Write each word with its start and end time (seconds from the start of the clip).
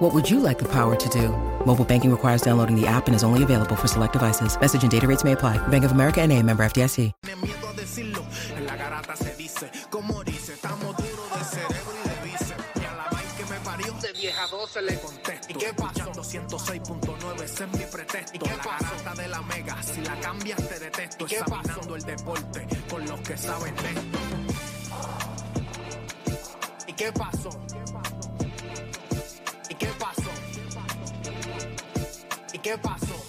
What 0.00 0.14
would 0.14 0.30
you 0.30 0.40
like 0.40 0.58
the 0.58 0.64
power 0.64 0.96
to 0.96 1.08
do? 1.10 1.28
Mobile 1.66 1.84
banking 1.84 2.10
requires 2.10 2.40
downloading 2.40 2.74
the 2.74 2.86
app 2.86 3.06
and 3.06 3.14
is 3.14 3.22
only 3.22 3.42
available 3.42 3.76
for 3.76 3.86
select 3.86 4.14
devices. 4.14 4.58
Message 4.58 4.82
and 4.82 4.90
data 4.90 5.06
rates 5.06 5.24
may 5.24 5.32
apply. 5.32 5.58
Bank 5.68 5.84
of 5.84 5.92
America 5.92 6.22
and 6.22 6.32
a 6.32 6.42
member 6.42 6.64
FDIC. 6.64 7.12
Tiene 7.20 7.42
miedo 7.42 7.68
a 7.68 7.74
decirlo, 7.74 8.24
en 8.56 8.64
la 8.64 8.76
garata 8.76 9.14
se 9.14 9.36
dice, 9.36 9.70
como 9.90 10.24
dice, 10.24 10.54
estamos 10.54 10.96
duros 10.96 11.30
de 11.38 11.44
cerebro 11.44 11.92
y 12.02 12.08
de 12.08 12.30
vice. 12.30 12.54
Y 12.76 12.84
a 12.86 12.96
la 12.96 13.08
vaina 13.12 13.36
que 13.36 13.44
me 13.44 13.60
parió, 13.60 13.92
de 13.92 14.12
vieja 14.14 14.46
12 14.50 14.82
le 14.82 15.00
contesto. 15.00 15.46
¿Y 15.50 15.54
qué 15.54 15.72
pasó? 15.74 16.12
206.9, 16.12 17.42
ese 17.42 17.64
es 17.64 17.72
mi 17.72 17.84
pretexto. 17.84 18.36
¿Y 18.36 18.38
qué 18.38 18.56
la 18.56 18.56
garata 18.56 19.22
de 19.22 19.28
la 19.28 19.42
mega, 19.42 19.82
si 19.82 20.00
la 20.00 20.18
cambias 20.20 20.66
te 20.66 20.78
detesto. 20.78 21.26
Examinando 21.26 21.96
el 21.96 22.02
deporte 22.04 22.66
con 22.88 23.04
los 23.06 23.20
que 23.20 23.36
saben 23.36 23.74
esto. 23.76 24.18
¿Y 26.86 26.92
qué 26.94 27.12
pasó? 27.12 27.50
Qué 32.70 32.78
pasó? 32.78 33.19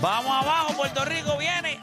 Vamos 0.00 0.32
abajo, 0.32 0.72
Puerto 0.74 1.04
Rico 1.04 1.36
viene. 1.36 1.78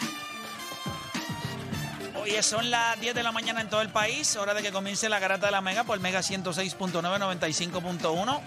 Oye, 2.19 2.41
son 2.41 2.71
las 2.71 2.99
10 2.99 3.13
de 3.13 3.21
la 3.21 3.31
mañana 3.31 3.61
en 3.61 3.69
todo 3.69 3.81
el 3.81 3.89
país. 3.89 4.35
Hora 4.37 4.55
de 4.55 4.63
que 4.63 4.71
comience 4.71 5.07
la 5.07 5.19
garata 5.19 5.45
de 5.45 5.51
la 5.51 5.61
Mega 5.61 5.83
por 5.83 5.99
Mega 5.99 6.21
106.9, 6.21 6.91
95.1. 7.01 8.41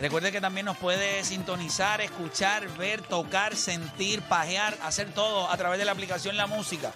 Recuerde 0.00 0.32
que 0.32 0.40
también 0.40 0.64
nos 0.64 0.78
puede 0.78 1.22
sintonizar, 1.24 2.00
escuchar, 2.00 2.66
ver, 2.78 3.02
tocar, 3.02 3.54
sentir, 3.54 4.22
pajear, 4.22 4.76
hacer 4.82 5.12
todo 5.12 5.50
a 5.50 5.56
través 5.58 5.78
de 5.78 5.84
la 5.84 5.92
aplicación 5.92 6.38
La 6.38 6.46
Música. 6.46 6.92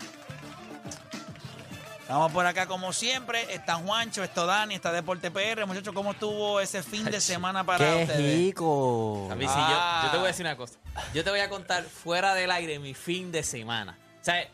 Estamos 2.07 2.31
por 2.31 2.47
acá 2.47 2.67
como 2.67 2.93
siempre. 2.93 3.53
Está 3.53 3.75
Juancho, 3.75 4.23
está 4.23 4.45
Dani, 4.45 4.77
está 4.77 4.93
Deporte 4.93 5.31
PR. 5.33 5.67
Muchachos, 5.67 5.93
¿cómo 5.93 6.13
estuvo 6.13 6.61
ese 6.61 6.83
fin 6.85 7.05
de 7.07 7.21
semana 7.21 7.65
para 7.65 7.79
¡Qué 7.85 8.03
ustedes? 8.05 8.37
rico! 8.39 9.29
A 9.31 9.35
mí 9.35 9.45
sí, 9.45 9.53
Ah. 9.57 10.01
yo, 10.03 10.07
yo 10.07 10.11
te 10.13 10.17
voy 10.19 10.25
a 10.27 10.29
decir 10.29 10.47
una 10.47 10.57
cosa. 10.57 10.79
Yo 11.13 11.25
te 11.25 11.31
voy 11.31 11.41
a 11.41 11.49
contar 11.49 11.83
fuera 11.83 12.35
del 12.35 12.53
aire 12.53 12.79
mi 12.79 12.95
fin 12.95 13.33
de 13.33 13.43
semana. 13.43 13.99
O 14.21 14.25
sea, 14.25 14.47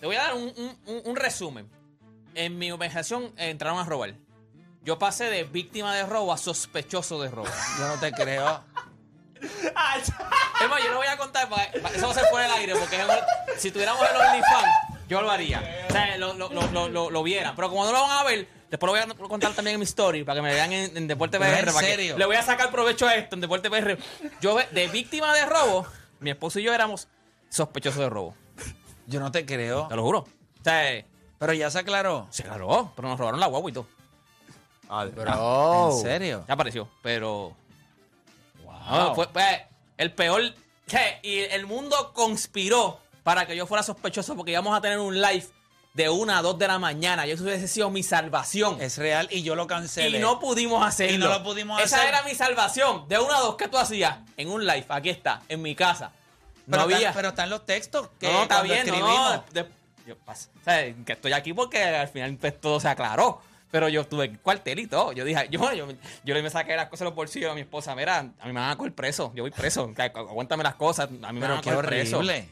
te 0.00 0.06
voy 0.06 0.16
a 0.16 0.22
dar 0.24 0.34
un, 0.34 0.42
un- 0.56 0.78
un- 0.86 1.02
un 1.06 1.16
resumen. 1.16 1.66
En 2.34 2.58
mi 2.58 2.70
organización 2.70 3.32
eh, 3.38 3.48
entraron 3.48 3.78
a 3.78 3.84
robar. 3.84 4.12
Yo 4.82 4.98
pasé 4.98 5.24
de 5.30 5.44
víctima 5.44 5.94
de 5.94 6.04
robo 6.04 6.30
a 6.30 6.36
sospechoso 6.36 7.22
de 7.22 7.30
robo. 7.30 7.48
Yo 7.78 7.88
no 7.88 7.94
te 7.98 8.12
creo. 8.12 8.62
Es 9.40 10.68
más, 10.70 10.82
yo 10.82 10.90
lo 10.90 10.96
voy 10.98 11.06
a 11.06 11.16
contar, 11.18 11.48
porque- 11.50 11.78
para- 11.80 11.94
eso 11.94 12.06
va 12.06 12.12
a 12.12 12.14
ser 12.14 12.24
fuera 12.26 12.48
del 12.48 12.56
aire, 12.58 12.74
porque 12.76 12.96
es 12.96 13.04
un- 13.04 13.58
si 13.58 13.70
tuviéramos 13.70 14.00
el 14.08 14.16
OnlyFans, 14.16 14.68
yo 15.08 15.22
lo 15.22 15.30
haría. 15.30 15.62
O 15.88 15.92
sea, 15.92 16.16
lo, 16.18 16.34
lo, 16.34 16.48
lo, 16.50 16.66
lo, 16.68 16.88
lo- 16.88 17.10
lo 17.10 17.22
vieran. 17.22 17.54
Pero 17.56 17.68
como 17.68 17.84
no 17.84 17.92
lo 17.92 18.00
van 18.02 18.10
a 18.18 18.24
ver, 18.24 18.48
después 18.70 18.92
lo 18.92 18.98
voy 19.06 19.26
a 19.26 19.28
contar 19.28 19.52
también 19.52 19.74
en 19.74 19.80
mi 19.80 19.84
story, 19.84 20.24
para 20.24 20.36
que 20.36 20.42
me 20.42 20.52
vean 20.52 20.72
en, 20.72 20.96
en 20.96 21.06
Deporte 21.08 21.38
PR. 21.38 21.58
en 21.60 21.64
para 21.66 21.80
que- 21.80 21.86
serio. 21.86 22.18
le 22.18 22.24
voy 22.26 22.36
a 22.36 22.42
sacar 22.42 22.70
provecho 22.70 23.06
a 23.06 23.14
esto 23.14 23.34
en 23.34 23.40
Deporte 23.40 23.70
PR. 23.70 23.98
Yo, 24.40 24.56
de 24.70 24.88
víctima 24.88 25.34
de 25.34 25.44
robo, 25.46 25.86
mi 26.20 26.30
esposo 26.30 26.58
y 26.58 26.62
yo 26.64 26.72
éramos 26.74 27.08
sospechosos 27.50 28.00
de 28.00 28.08
robo. 28.10 28.34
Yo 29.06 29.20
no 29.20 29.30
te 29.30 29.44
creo. 29.44 29.86
Te 29.88 29.96
lo 29.96 30.02
juro. 30.02 30.18
O 30.20 30.64
sea, 30.64 31.04
Pero 31.38 31.52
ya 31.52 31.70
se 31.70 31.78
aclaró. 31.80 32.26
se 32.30 32.42
aclaró, 32.42 32.92
pero 32.96 33.08
nos 33.08 33.18
robaron 33.18 33.38
la 33.40 33.46
guagua 33.46 33.70
y 33.70 33.74
todo. 33.74 33.86
Bro. 34.88 35.90
¿En 35.96 36.02
serio? 36.02 36.44
Ya 36.46 36.54
apareció, 36.54 36.88
pero... 37.02 37.54
Wow. 38.64 38.74
No, 38.90 39.14
fue, 39.14 39.26
fue 39.28 39.66
el 39.98 40.12
peor. 40.12 40.42
¿qué? 40.86 41.18
Y 41.22 41.38
el 41.40 41.66
mundo 41.66 42.12
conspiró 42.14 43.00
para 43.24 43.46
que 43.46 43.56
yo 43.56 43.66
fuera 43.66 43.82
sospechoso 43.82 44.36
porque 44.36 44.52
íbamos 44.52 44.76
a 44.76 44.80
tener 44.80 45.00
un 45.00 45.20
live 45.20 45.44
de 45.94 46.08
una 46.08 46.38
a 46.38 46.42
dos 46.42 46.58
de 46.58 46.68
la 46.68 46.78
mañana. 46.78 47.26
Y 47.26 47.32
eso 47.32 47.42
hubiese 47.44 47.66
sido 47.66 47.90
mi 47.90 48.02
salvación. 48.04 48.80
Es 48.80 48.98
real 48.98 49.26
y 49.32 49.42
yo 49.42 49.54
lo 49.56 49.66
cancelé. 49.66 50.18
y 50.18 50.20
no 50.20 50.38
pudimos 50.38 50.86
hacerlo. 50.86 51.14
Y 51.16 51.18
no 51.18 51.28
lo 51.28 51.42
pudimos 51.42 51.80
Esa 51.82 51.96
hacer. 51.96 52.08
era 52.10 52.22
mi 52.22 52.34
salvación. 52.36 53.08
De 53.08 53.18
una 53.18 53.36
a 53.38 53.40
dos, 53.40 53.56
¿qué 53.56 53.66
tú 53.68 53.76
hacías? 53.78 54.18
En 54.36 54.48
un 54.50 54.64
live, 54.66 54.86
aquí 54.88 55.10
está, 55.10 55.42
en 55.48 55.60
mi 55.62 55.74
casa. 55.74 56.12
No 56.66 56.72
pero, 56.72 56.82
había. 56.82 56.96
Están, 56.98 57.14
pero 57.14 57.28
están 57.30 57.50
los 57.50 57.66
textos 57.66 58.08
que 58.20 58.26
no, 58.26 58.32
no, 58.34 58.42
está 58.42 58.62
bien, 58.62 58.86
no, 58.86 58.94
escribimos. 58.94 59.30
no. 59.36 59.44
de- 59.52 59.68
yo, 60.06 60.16
pas- 60.26 60.48
o 60.60 60.64
sea, 60.64 60.94
que 61.04 61.12
estoy 61.12 61.32
aquí 61.32 61.52
porque 61.54 61.82
al 61.82 62.08
final 62.08 62.36
pues, 62.38 62.60
todo 62.60 62.78
se 62.80 62.88
aclaró. 62.88 63.40
Pero 63.70 63.88
yo 63.88 64.06
tuve 64.06 64.36
cuartel 64.38 64.78
y 64.78 64.86
todo. 64.86 65.12
Yo 65.12 65.24
dije, 65.24 65.48
yo, 65.50 65.72
yo, 65.72 65.88
yo 66.24 66.34
le 66.34 66.42
me 66.42 66.50
saqué 66.50 66.76
las 66.76 66.86
cosas 66.88 67.00
de 67.00 67.04
los 67.06 67.14
bolsillos 67.14 67.50
a 67.50 67.54
mi 67.54 67.62
esposa. 67.62 67.94
Mira, 67.96 68.18
a 68.18 68.22
mí 68.22 68.52
me 68.52 68.60
van 68.60 68.70
a 68.70 68.76
coger 68.76 68.94
preso. 68.94 69.32
Yo 69.34 69.42
voy 69.44 69.50
preso. 69.50 69.92
Aguántame 70.14 70.62
las 70.62 70.74
cosas. 70.74 71.08
A 71.22 71.32
mí 71.32 71.38
me 71.38 71.40
Pero 71.40 71.54
van 71.54 71.58
a 71.58 71.62
coger 71.62 71.86
preso. 71.86 72.16
horrible. 72.18 72.48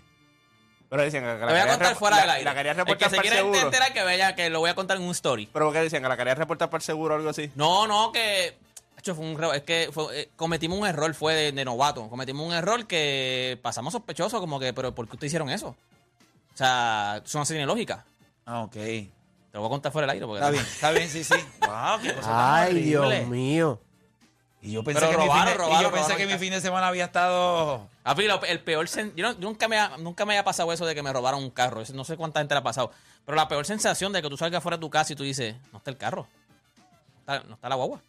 Pero 0.93 1.05
decían 1.05 1.23
que 1.25 1.29
la 1.31 1.39
Te 1.39 1.45
voy 1.55 1.55
a 1.63 1.69
contar 1.69 1.95
fuera 1.97 2.17
la- 2.17 2.23
del 2.23 2.31
aire. 2.33 2.45
La 2.45 2.55
querían 2.55 2.79
el 2.79 2.85
que 2.85 2.91
reportar 2.93 3.11
se 3.11 3.21
quiera 3.23 3.37
seguro. 3.39 3.59
enterar 3.61 3.93
que 3.95 4.03
vaya, 4.03 4.35
que 4.35 4.51
lo 4.51 4.59
voy 4.61 4.69
a 4.69 4.75
contar 4.75 4.99
en 4.99 5.05
un 5.05 5.13
story. 5.13 5.47
Pero 5.51 5.73
¿qué 5.73 5.79
decían? 5.79 6.03
Que 6.03 6.09
la 6.11 6.17
querían 6.19 6.37
reportar 6.37 6.69
para 6.69 6.81
el 6.81 6.85
seguro 6.85 7.15
o 7.15 7.17
algo 7.17 7.31
así. 7.31 7.51
No, 7.55 7.87
no, 7.87 8.13
que. 8.13 8.55
hecho, 8.99 9.15
fue 9.15 9.25
un 9.25 9.43
es 9.55 9.63
que 9.63 9.89
fue- 9.91 10.21
eh, 10.21 10.29
cometimos 10.37 10.79
un 10.79 10.87
error, 10.87 11.15
fue 11.15 11.35
de, 11.35 11.53
de 11.53 11.65
novato. 11.65 12.07
Cometimos 12.11 12.47
un 12.47 12.53
error 12.53 12.87
que 12.87 13.59
pasamos 13.63 13.95
sospechosos, 13.95 14.39
como 14.39 14.61
que, 14.61 14.75
pero 14.75 14.95
¿por 14.95 15.09
qué 15.09 15.17
ustedes 15.17 15.31
hicieron 15.31 15.49
eso? 15.49 15.69
O 15.69 16.57
sea, 16.59 17.23
eso 17.25 17.39
no 17.39 17.47
tiene 17.47 17.65
lógica. 17.65 18.05
Ah, 18.45 18.61
ok. 18.61 18.73
Te 18.75 19.11
lo 19.55 19.61
voy 19.61 19.69
a 19.69 19.71
contar 19.71 19.93
fuera 19.93 20.05
del 20.07 20.11
aire. 20.15 20.27
Porque 20.27 20.41
Está 20.41 20.51
bien, 20.51 20.63
está 20.65 20.91
bien, 20.91 21.09
sí, 21.09 21.25
sí. 21.25 21.35
Wow, 21.61 22.01
qué 22.03 22.13
cosa 22.15 22.63
Ay. 22.65 22.75
Dios 22.83 23.27
mío. 23.29 23.81
Y 24.65 24.73
yo 24.73 24.85
pensé, 24.85 25.01
Pero 25.01 25.11
que, 25.13 25.19
mi 25.19 25.25
robaron, 25.25 25.45
fin 25.45 25.47
de, 25.47 25.55
y 25.55 25.59
robaron, 25.59 25.83
yo 25.83 25.91
pensé 25.91 26.09
robaron 26.13 26.29
que 26.29 26.33
mi 26.35 26.39
fin 26.39 26.51
de 26.53 26.61
semana 26.61 26.87
había 26.87 27.05
estado... 27.07 27.89
Papi, 28.05 28.27
lo- 28.29 28.45
el 28.45 28.61
peor 28.61 28.87
sen- 28.87 29.13
yo, 29.17 29.33
no- 29.33 29.39
nunca 29.41 29.67
me 29.67 29.77
ha, 29.79 29.97
nunca 29.99 30.25
me 30.25 30.35
haya 30.35 30.45
pasado 30.45 30.73
eso 30.73 30.87
de 30.87 30.95
que 30.95 31.03
me 31.03 31.13
robaron 31.13 31.43
un 31.43 31.51
carro. 31.51 31.83
No 31.93 32.05
sé 32.05 32.17
cuánta 32.17 32.39
gente 32.41 32.55
le 32.55 32.61
ha 32.61 32.63
pasado. 32.63 32.93
Pero 33.27 33.35
la 33.37 33.49
peor 33.49 33.67
sensación 33.67 34.13
de 34.13 34.23
que 34.23 34.29
tú 34.29 34.37
salgas 34.37 34.63
fuera 34.63 34.77
de 34.77 34.81
tu 34.81 34.89
casa 34.91 35.13
y 35.13 35.17
tú 35.17 35.25
dices, 35.25 35.57
no 35.73 35.79
está 35.79 35.91
el 35.91 35.97
carro. 35.97 36.29
No 37.27 37.35
está, 37.35 37.49
no 37.49 37.55
está 37.55 37.69
la 37.69 37.75
guagua. 37.75 38.01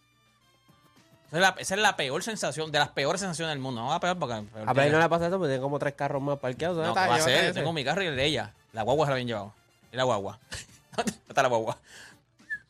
Esa 1.29 1.37
es 1.37 1.41
la, 1.41 1.55
esa 1.57 1.75
es 1.75 1.81
la 1.81 1.95
peor 1.95 2.21
sensación, 2.23 2.71
de 2.71 2.77
las 2.77 2.89
peores 2.89 3.19
sensaciones 3.21 3.51
del 3.53 3.59
mundo. 3.59 3.81
No 3.81 3.87
va 3.87 3.95
a 3.95 3.99
peor 3.99 4.19
porque. 4.19 4.43
A 4.67 4.73
Play 4.75 4.91
no 4.91 4.99
le 4.99 5.09
pasa 5.09 5.25
eso, 5.27 5.37
porque 5.39 5.49
tiene 5.53 5.61
como 5.63 5.79
tres 5.79 5.95
carros 5.95 6.21
más 6.21 6.37
parqueados. 6.37 6.77
¿Dónde 6.77 6.89
No, 6.89 6.95
va 6.95 7.15
a 7.15 7.19
ser? 7.19 7.51
Tengo 7.55 7.73
mi 7.73 7.83
carro 7.83 8.03
y 8.03 8.07
el 8.07 8.15
de 8.15 8.25
ella. 8.25 8.53
La 8.73 8.83
guagua 8.83 9.07
se 9.07 9.09
la 9.09 9.13
habían 9.15 9.27
llevado. 9.27 9.53
Y 9.91 9.95
la 9.97 10.03
guagua. 10.03 10.37
¿Dónde 10.95 11.13
está 11.27 11.41
la 11.41 11.47
guagua? 11.47 11.77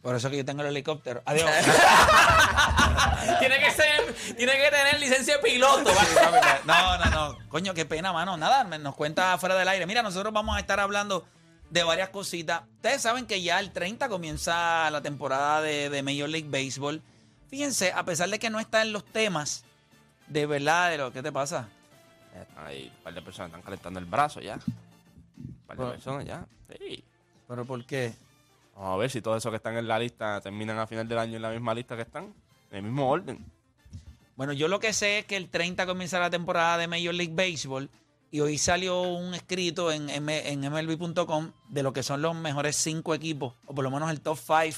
Por 0.04 0.16
eso 0.16 0.30
que 0.30 0.38
yo 0.38 0.46
tengo 0.46 0.62
el 0.62 0.68
helicóptero. 0.68 1.24
Adiós. 1.26 1.50
tiene, 3.40 3.58
que 3.58 3.72
ser, 3.72 4.14
tiene 4.36 4.52
que 4.52 4.70
tener 4.70 5.00
licencia 5.00 5.38
de 5.38 5.42
piloto. 5.44 5.90
¿va? 5.90 6.60
No, 6.66 6.98
no, 6.98 7.06
no. 7.10 7.50
Coño, 7.50 7.74
qué 7.74 7.86
pena, 7.86 8.12
mano. 8.12 8.36
Nada, 8.36 8.66
nos 8.66 8.96
cuenta 8.96 9.38
fuera 9.38 9.56
del 9.56 9.68
aire. 9.70 9.86
Mira, 9.86 10.04
nosotros 10.04 10.34
vamos 10.34 10.58
a 10.58 10.60
estar 10.60 10.82
hablando 10.82 11.26
de 11.70 11.84
varias 11.84 12.10
cositas. 12.10 12.64
Ustedes 12.76 13.02
saben 13.02 13.26
que 13.26 13.42
ya 13.42 13.60
el 13.62 13.72
30 13.72 14.10
comienza 14.10 14.92
la 14.92 15.02
temporada 15.02 15.62
de, 15.62 15.90
de 15.90 16.04
Major 16.04 16.28
League 16.30 16.50
Baseball. 16.50 17.02
Fíjense, 17.50 17.94
a 17.94 18.04
pesar 18.04 18.30
de 18.30 18.40
que 18.40 18.50
no 18.50 18.60
está 18.60 18.82
en 18.82 18.92
los 18.92 19.06
temas, 19.06 19.64
de 20.28 20.46
verdad, 20.46 20.90
de 20.90 20.98
lo 20.98 21.14
¿qué 21.14 21.24
te 21.24 21.32
pasa? 21.32 21.70
Hay 22.58 22.92
un 22.98 23.04
par 23.04 23.14
de 23.14 23.22
personas 23.22 23.52
que 23.52 23.58
están 23.58 23.62
calentando 23.62 24.00
el 24.00 24.06
brazo 24.06 24.42
ya. 24.42 24.56
Un 24.56 25.54
par 25.66 25.78
de 25.78 25.84
Bueno. 25.84 25.92
personas 25.94 26.26
ya. 26.26 26.46
Sí. 26.78 27.04
¿Pero 27.48 27.64
por 27.64 27.86
qué? 27.86 28.14
Vamos 28.76 28.94
a 28.94 28.98
ver 28.98 29.10
si 29.10 29.22
todos 29.22 29.38
esos 29.38 29.52
que 29.52 29.58
están 29.58 29.78
en 29.78 29.88
la 29.88 30.00
lista 30.00 30.42
terminan 30.42 30.80
a 30.80 30.88
final 30.88 31.08
del 31.08 31.18
año 31.20 31.36
en 31.36 31.42
la 31.42 31.50
misma 31.52 31.74
lista 31.74 31.96
que 31.96 32.02
están. 32.02 32.34
En 32.72 32.78
el 32.78 32.84
mismo 32.84 33.08
orden. 33.10 33.46
Bueno, 34.36 34.54
yo 34.54 34.68
lo 34.68 34.80
que 34.80 34.94
sé 34.94 35.20
es 35.20 35.26
que 35.26 35.38
el 35.38 35.50
30 35.50 35.86
comienza 35.86 36.20
la 36.20 36.30
temporada 36.30 36.78
de 36.80 36.88
Major 36.88 37.14
League 37.14 37.34
Baseball 37.36 37.88
Y 38.32 38.40
hoy 38.40 38.58
salió 38.58 39.04
un 39.04 39.36
escrito 39.36 39.92
en, 39.92 40.10
en 40.10 40.60
MLB.com 40.60 41.52
de 41.70 41.84
lo 41.84 41.94
que 41.94 42.02
son 42.02 42.24
los 42.24 42.36
mejores 42.36 42.76
cinco 42.76 43.14
equipos, 43.14 43.54
o 43.68 43.76
por 43.76 43.84
lo 43.84 43.92
menos 43.92 44.10
el 44.10 44.22
top 44.22 44.38
five 44.38 44.74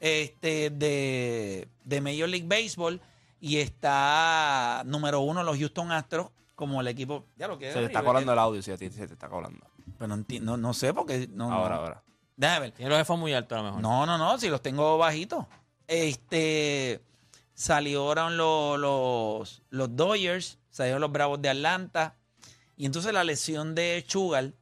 este, 0.00 0.70
de, 0.70 1.68
de 1.84 2.00
Major 2.00 2.28
League 2.28 2.48
Baseball. 2.48 3.00
Y 3.40 3.58
está 3.58 4.82
número 4.86 5.20
uno 5.20 5.44
los 5.44 5.56
Houston 5.56 5.92
Astros 5.92 6.28
como 6.56 6.80
el 6.80 6.88
equipo. 6.88 7.24
Ya 7.36 7.46
lo 7.46 7.58
que 7.58 7.72
Se 7.72 7.78
te 7.78 7.84
está 7.84 8.02
colando 8.02 8.32
el 8.32 8.38
audio, 8.40 8.60
sí, 8.60 8.72
a 8.72 8.76
ti 8.76 8.90
se 8.90 9.06
te 9.06 9.12
está 9.12 9.28
colando. 9.28 9.64
Pero 9.98 10.16
no, 10.16 10.24
no, 10.40 10.56
no 10.56 10.74
sé 10.74 10.92
porque. 10.92 11.28
No, 11.30 11.52
Ahora, 11.52 11.76
no. 11.76 11.80
ahora. 11.82 12.02
Déjame 12.36 12.60
ver. 12.60 12.70
Tiene 12.72 12.90
los 12.90 12.98
headphones 12.98 13.20
muy 13.20 13.32
altos 13.34 13.56
a 13.58 13.62
lo 13.62 13.66
mejor. 13.68 13.80
No, 13.82 14.06
no, 14.06 14.18
no, 14.18 14.38
si 14.38 14.48
los 14.48 14.60
tengo 14.62 14.98
bajitos. 14.98 15.46
Este 15.88 17.00
salieron 17.54 18.36
los, 18.36 18.78
los, 18.78 19.62
los 19.70 19.96
Dodgers, 19.96 20.58
salieron 20.70 21.00
los 21.00 21.10
Bravos 21.12 21.40
de 21.40 21.48
Atlanta. 21.48 22.16
Y 22.76 22.84
entonces 22.84 23.12
la 23.14 23.24
lesión 23.24 23.74
de 23.74 24.04
Sugar, 24.06 24.52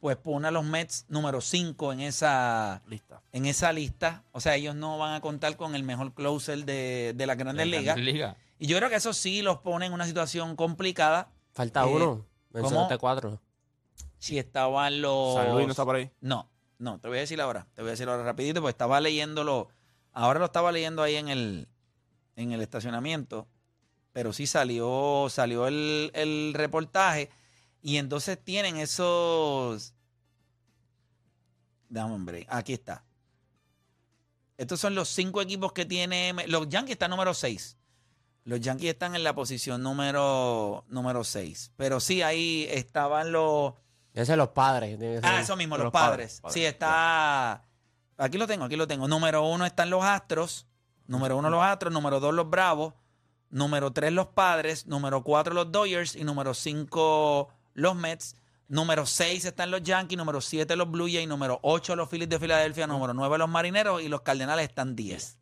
pues 0.00 0.16
pone 0.18 0.48
a 0.48 0.50
los 0.50 0.64
Mets 0.64 1.06
número 1.08 1.40
5 1.40 1.94
en 1.94 2.00
esa, 2.00 2.82
Lista. 2.86 3.22
en 3.32 3.46
esa 3.46 3.72
lista. 3.72 4.22
O 4.32 4.40
sea, 4.40 4.56
ellos 4.56 4.74
no 4.74 4.98
van 4.98 5.14
a 5.14 5.20
contar 5.22 5.56
con 5.56 5.74
el 5.74 5.82
mejor 5.82 6.12
closer 6.12 6.66
de, 6.66 7.14
de 7.16 7.26
las 7.26 7.38
grandes 7.38 7.66
ligas. 7.66 7.96
Liga. 7.96 8.36
Y 8.58 8.66
yo 8.66 8.76
creo 8.76 8.90
que 8.90 8.96
eso 8.96 9.14
sí 9.14 9.40
los 9.40 9.58
pone 9.60 9.86
en 9.86 9.94
una 9.94 10.04
situación 10.06 10.56
complicada. 10.56 11.30
Falta 11.54 11.84
Eh, 11.84 11.86
uno. 11.86 12.26
Mencionaste 12.50 12.98
cuatro. 12.98 13.40
Si 14.18 14.38
estaban 14.38 15.00
los... 15.00 15.34
San 15.34 15.52
Luis 15.52 15.66
no 15.66 15.72
está 15.72 15.84
por 15.84 15.96
ahí. 15.96 16.10
No, 16.20 16.48
no, 16.84 17.00
te 17.00 17.08
voy 17.08 17.16
a 17.16 17.22
decir 17.22 17.40
ahora. 17.40 17.66
Te 17.74 17.82
voy 17.82 17.88
a 17.88 17.92
decir 17.92 18.08
ahora 18.08 18.22
rapidito, 18.22 18.60
porque 18.60 18.72
estaba 18.72 19.00
leyéndolo. 19.00 19.68
Ahora 20.12 20.38
lo 20.38 20.44
estaba 20.44 20.70
leyendo 20.70 21.02
ahí 21.02 21.16
en 21.16 21.28
el, 21.28 21.68
en 22.36 22.52
el 22.52 22.60
estacionamiento. 22.60 23.48
Pero 24.12 24.32
sí 24.32 24.46
salió, 24.46 25.26
salió 25.30 25.66
el, 25.66 26.12
el 26.14 26.52
reportaje. 26.54 27.30
Y 27.82 27.96
entonces 27.96 28.38
tienen 28.42 28.76
esos. 28.76 29.94
Dame 31.88 32.14
un. 32.14 32.44
Aquí 32.48 32.74
está. 32.74 33.04
Estos 34.56 34.78
son 34.78 34.94
los 34.94 35.08
cinco 35.08 35.42
equipos 35.42 35.72
que 35.72 35.84
tiene. 35.84 36.34
Los 36.46 36.68
Yankees 36.68 36.92
están 36.92 37.10
número 37.10 37.34
6. 37.34 37.76
Los 38.44 38.60
Yankees 38.60 38.90
están 38.90 39.16
en 39.16 39.24
la 39.24 39.34
posición 39.34 39.82
número, 39.82 40.84
número 40.88 41.24
6. 41.24 41.72
Pero 41.76 41.98
sí, 41.98 42.22
ahí 42.22 42.66
estaban 42.70 43.32
los. 43.32 43.72
Ese 44.14 44.32
es 44.32 44.38
los 44.38 44.48
padres. 44.50 44.98
ser. 44.98 45.20
Ah, 45.22 45.40
eso 45.40 45.56
mismo, 45.56 45.76
los, 45.76 45.84
Los 45.84 45.92
padres. 45.92 46.40
Sí, 46.48 46.64
está. 46.64 47.62
Aquí 48.16 48.38
lo 48.38 48.46
tengo, 48.46 48.64
aquí 48.64 48.76
lo 48.76 48.86
tengo. 48.86 49.08
Número 49.08 49.42
uno 49.42 49.66
están 49.66 49.90
los 49.90 50.04
Astros. 50.04 50.66
Número 51.06 51.36
uno 51.36 51.50
los 51.50 51.62
Astros. 51.62 51.92
Número 51.92 52.20
dos 52.20 52.32
los 52.32 52.48
Bravos. 52.48 52.94
Número 53.50 53.92
tres 53.92 54.12
los 54.12 54.28
Padres. 54.28 54.86
Número 54.86 55.22
cuatro 55.24 55.52
los 55.52 55.70
Dodgers. 55.72 56.14
Y 56.14 56.22
número 56.24 56.54
cinco 56.54 57.48
los 57.74 57.96
Mets. 57.96 58.36
Número 58.68 59.04
seis 59.04 59.44
están 59.44 59.70
los 59.72 59.82
Yankees. 59.82 60.16
Número 60.16 60.40
siete 60.40 60.76
los 60.76 60.88
Blue 60.90 61.06
Jays. 61.12 61.26
Número 61.28 61.58
ocho 61.62 61.96
los 61.96 62.08
Phillies 62.08 62.28
de 62.28 62.38
Filadelfia. 62.38 62.86
Número 62.86 63.14
nueve 63.14 63.36
los 63.36 63.48
Marineros. 63.48 64.00
Y 64.00 64.08
los 64.08 64.20
Cardenales 64.22 64.68
están 64.68 64.94
10. 64.94 65.38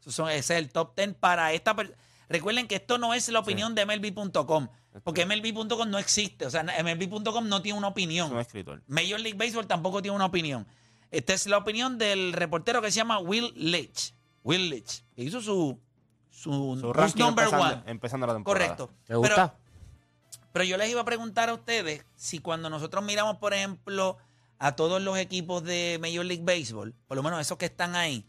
Esos 0.00 0.14
son, 0.14 0.28
ese 0.30 0.54
es 0.54 0.58
el 0.64 0.70
top 0.72 0.96
10 0.96 1.14
para 1.14 1.52
esta. 1.52 1.74
per- 1.76 1.96
Recuerden 2.28 2.66
que 2.66 2.74
esto 2.76 2.98
no 2.98 3.14
es 3.14 3.28
la 3.28 3.38
opinión 3.38 3.76
de 3.76 3.86
MLB.com. 3.86 4.68
Porque 5.04 5.26
MLB.com 5.26 5.90
no 5.90 5.98
existe. 5.98 6.46
O 6.46 6.50
sea, 6.50 6.62
MLB.com 6.62 7.48
no 7.48 7.62
tiene 7.62 7.78
una 7.78 7.88
opinión. 7.88 8.26
Es 8.28 8.32
un 8.32 8.38
escritor. 8.40 8.82
Major 8.86 9.20
League 9.20 9.36
Baseball 9.36 9.66
tampoco 9.66 10.02
tiene 10.02 10.14
una 10.16 10.26
opinión. 10.26 10.66
Esta 11.10 11.34
es 11.34 11.46
la 11.46 11.58
opinión 11.58 11.98
del 11.98 12.32
reportero 12.32 12.82
que 12.82 12.90
se 12.90 12.96
llama 12.96 13.18
Will 13.18 13.52
Leach. 13.54 14.14
Will 14.42 14.70
Leach, 14.70 15.02
que 15.14 15.22
hizo 15.22 15.40
su, 15.40 15.78
su, 16.30 16.50
Su 16.80 16.88
who's 16.88 16.96
ranking 16.96 17.20
number 17.20 17.44
empezando, 17.44 17.74
one. 17.74 17.90
empezando 17.90 18.26
la 18.26 18.34
temporada. 18.34 18.76
Correcto. 18.76 18.94
¿Te 19.04 19.14
gusta? 19.14 19.54
Pero, 19.56 20.50
pero 20.52 20.64
yo 20.64 20.76
les 20.76 20.90
iba 20.90 21.00
a 21.00 21.04
preguntar 21.04 21.48
a 21.48 21.54
ustedes 21.54 22.04
si 22.14 22.38
cuando 22.38 22.70
nosotros 22.70 23.04
miramos, 23.04 23.38
por 23.38 23.54
ejemplo, 23.54 24.18
a 24.58 24.76
todos 24.76 25.02
los 25.02 25.18
equipos 25.18 25.62
de 25.64 25.98
Major 26.00 26.24
League 26.24 26.44
Baseball, 26.44 26.94
por 27.06 27.16
lo 27.16 27.22
menos 27.22 27.40
esos 27.40 27.58
que 27.58 27.66
están 27.66 27.94
ahí, 27.94 28.26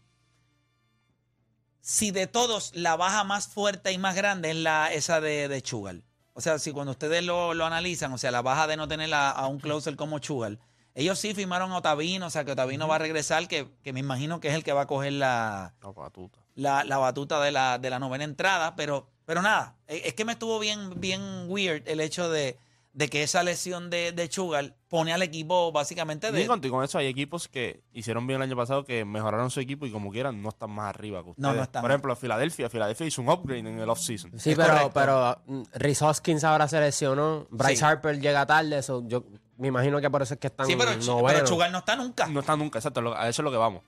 si 1.80 2.10
de 2.10 2.26
todos 2.26 2.74
la 2.74 2.96
baja 2.96 3.24
más 3.24 3.48
fuerte 3.48 3.92
y 3.92 3.98
más 3.98 4.14
grande 4.14 4.50
es 4.50 4.56
la 4.56 4.92
esa 4.92 5.20
de, 5.20 5.48
de 5.48 5.62
Chugal. 5.62 6.04
O 6.38 6.40
sea, 6.40 6.60
si 6.60 6.70
cuando 6.70 6.92
ustedes 6.92 7.24
lo, 7.24 7.52
lo 7.52 7.66
analizan, 7.66 8.12
o 8.12 8.16
sea, 8.18 8.30
la 8.30 8.42
baja 8.42 8.68
de 8.68 8.76
no 8.76 8.86
tener 8.86 9.12
a, 9.12 9.28
a 9.30 9.48
un 9.48 9.58
closer 9.58 9.96
como 9.96 10.20
Chugal, 10.20 10.60
ellos 10.94 11.18
sí 11.18 11.34
firmaron 11.34 11.72
a 11.72 11.78
Otavino, 11.78 12.26
o 12.26 12.30
sea, 12.30 12.44
que 12.44 12.52
Otavino 12.52 12.86
va 12.86 12.94
a 12.94 12.98
regresar, 12.98 13.48
que, 13.48 13.66
que 13.82 13.92
me 13.92 13.98
imagino 13.98 14.38
que 14.38 14.46
es 14.46 14.54
el 14.54 14.62
que 14.62 14.72
va 14.72 14.82
a 14.82 14.86
coger 14.86 15.14
la, 15.14 15.74
No, 15.82 15.92
patuta. 15.92 16.38
la, 16.54 16.84
la 16.84 16.98
batuta 16.98 17.40
de 17.40 17.50
la, 17.50 17.78
de 17.78 17.90
la 17.90 17.98
novena 17.98 18.22
entrada, 18.22 18.76
pero, 18.76 19.08
pero 19.24 19.42
nada, 19.42 19.74
es 19.88 20.06
es 20.06 20.14
que 20.14 20.24
me 20.24 20.30
estuvo 20.30 20.60
bien, 20.60 21.00
bien 21.00 21.46
weird 21.48 21.82
el 21.88 21.98
hecho 22.00 22.30
de, 22.30 22.56
de 22.92 23.08
que 23.08 23.24
esa 23.24 23.42
lesión 23.42 23.90
de, 23.90 24.12
de 24.12 24.30
Sugar 24.30 24.76
pone 24.88 25.12
al 25.12 25.22
equipo 25.22 25.70
básicamente 25.70 26.32
de... 26.32 26.46
contigo 26.46 26.76
con 26.76 26.84
eso 26.84 26.96
hay 26.98 27.06
equipos 27.06 27.46
que 27.48 27.82
hicieron 27.92 28.26
bien 28.26 28.38
el 28.38 28.48
año 28.48 28.56
pasado 28.56 28.84
que 28.84 29.04
mejoraron 29.04 29.50
su 29.50 29.60
equipo 29.60 29.84
y 29.86 29.90
como 29.92 30.10
quieran 30.10 30.40
no 30.42 30.48
están 30.48 30.70
más 30.70 30.88
arriba 30.94 31.22
que 31.22 31.30
ustedes. 31.30 31.42
No, 31.42 31.54
no 31.54 31.62
están. 31.62 31.82
Por 31.82 31.90
ejemplo, 31.90 32.16
Filadelfia. 32.16 32.70
Filadelfia 32.70 33.06
hizo 33.06 33.20
un 33.22 33.28
upgrade 33.28 33.60
en 33.60 33.78
el 33.78 33.88
offseason. 33.88 34.32
Sí, 34.38 34.50
Es 34.52 34.56
pero, 34.56 34.68
correcto. 34.68 34.90
pero 34.94 35.38
mm, 35.46 35.62
Rhys 35.74 36.02
Hoskins 36.02 36.44
ahora 36.44 36.66
se 36.68 36.80
lesionó. 36.80 37.46
Bryce 37.50 37.76
Sí. 37.76 37.84
Harper 37.84 38.18
llega 38.20 38.46
tarde. 38.46 38.78
Eso 38.78 39.02
yo 39.06 39.24
me 39.58 39.68
imagino 39.68 40.00
que 40.00 40.08
por 40.08 40.22
eso 40.22 40.34
es 40.34 40.40
que 40.40 40.46
están 40.46 40.66
Sí, 40.66 40.74
pero, 40.76 40.92
novenos. 40.96 41.32
pero 41.32 41.46
Sugar 41.46 41.70
no 41.70 41.78
está 41.78 41.94
nunca. 41.96 42.26
No 42.26 42.40
está 42.40 42.56
nunca, 42.56 42.78
exacto. 42.78 43.14
A 43.14 43.28
eso 43.28 43.42
es 43.42 43.44
lo 43.44 43.50
que 43.50 43.56
vamos. 43.58 43.82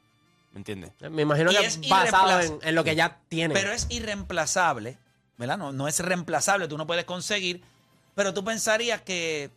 ¿Me 0.53 0.58
entiendes? 0.58 0.93
Me 1.11 1.23
imagino 1.23 1.53
Y 1.53 1.56
que 1.56 1.64
es 1.67 1.81
basado 1.88 2.58
en 2.62 2.75
lo 2.75 2.82
que 2.85 2.94
ya 2.96 3.20
tiene. 3.29 3.55
Pero 3.55 3.73
es 3.73 3.87
irreemplazable, 3.88 4.99
¿verdad? 5.38 5.56
No, 5.56 5.73
no 5.73 5.88
es 5.88 6.00
reemplazable, 6.00 6.69
tú 6.69 6.76
no 6.76 6.87
puedes 6.87 7.05
conseguir, 7.05 7.62
pero 8.14 8.35
tú 8.35 8.44
pensarías 8.44 9.00
que, 9.03 9.50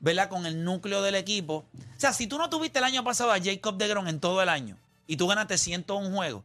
¿verdad? 0.00 0.28
Con 0.28 0.46
el 0.46 0.64
núcleo 0.64 1.02
del 1.02 1.14
equipo. 1.14 1.64
O 1.74 2.00
sea, 2.00 2.12
si 2.12 2.26
tú 2.26 2.38
no 2.38 2.50
tuviste 2.50 2.78
el 2.78 2.84
año 2.84 3.04
pasado 3.04 3.32
a 3.32 3.40
Jacob 3.40 3.76
DeGrom 3.76 4.08
en 4.08 4.20
todo 4.20 4.42
el 4.42 4.48
año 4.48 4.76
y 5.06 5.16
tú 5.16 5.26
ganaste 5.26 5.58
101 5.58 6.14
juegos, 6.14 6.42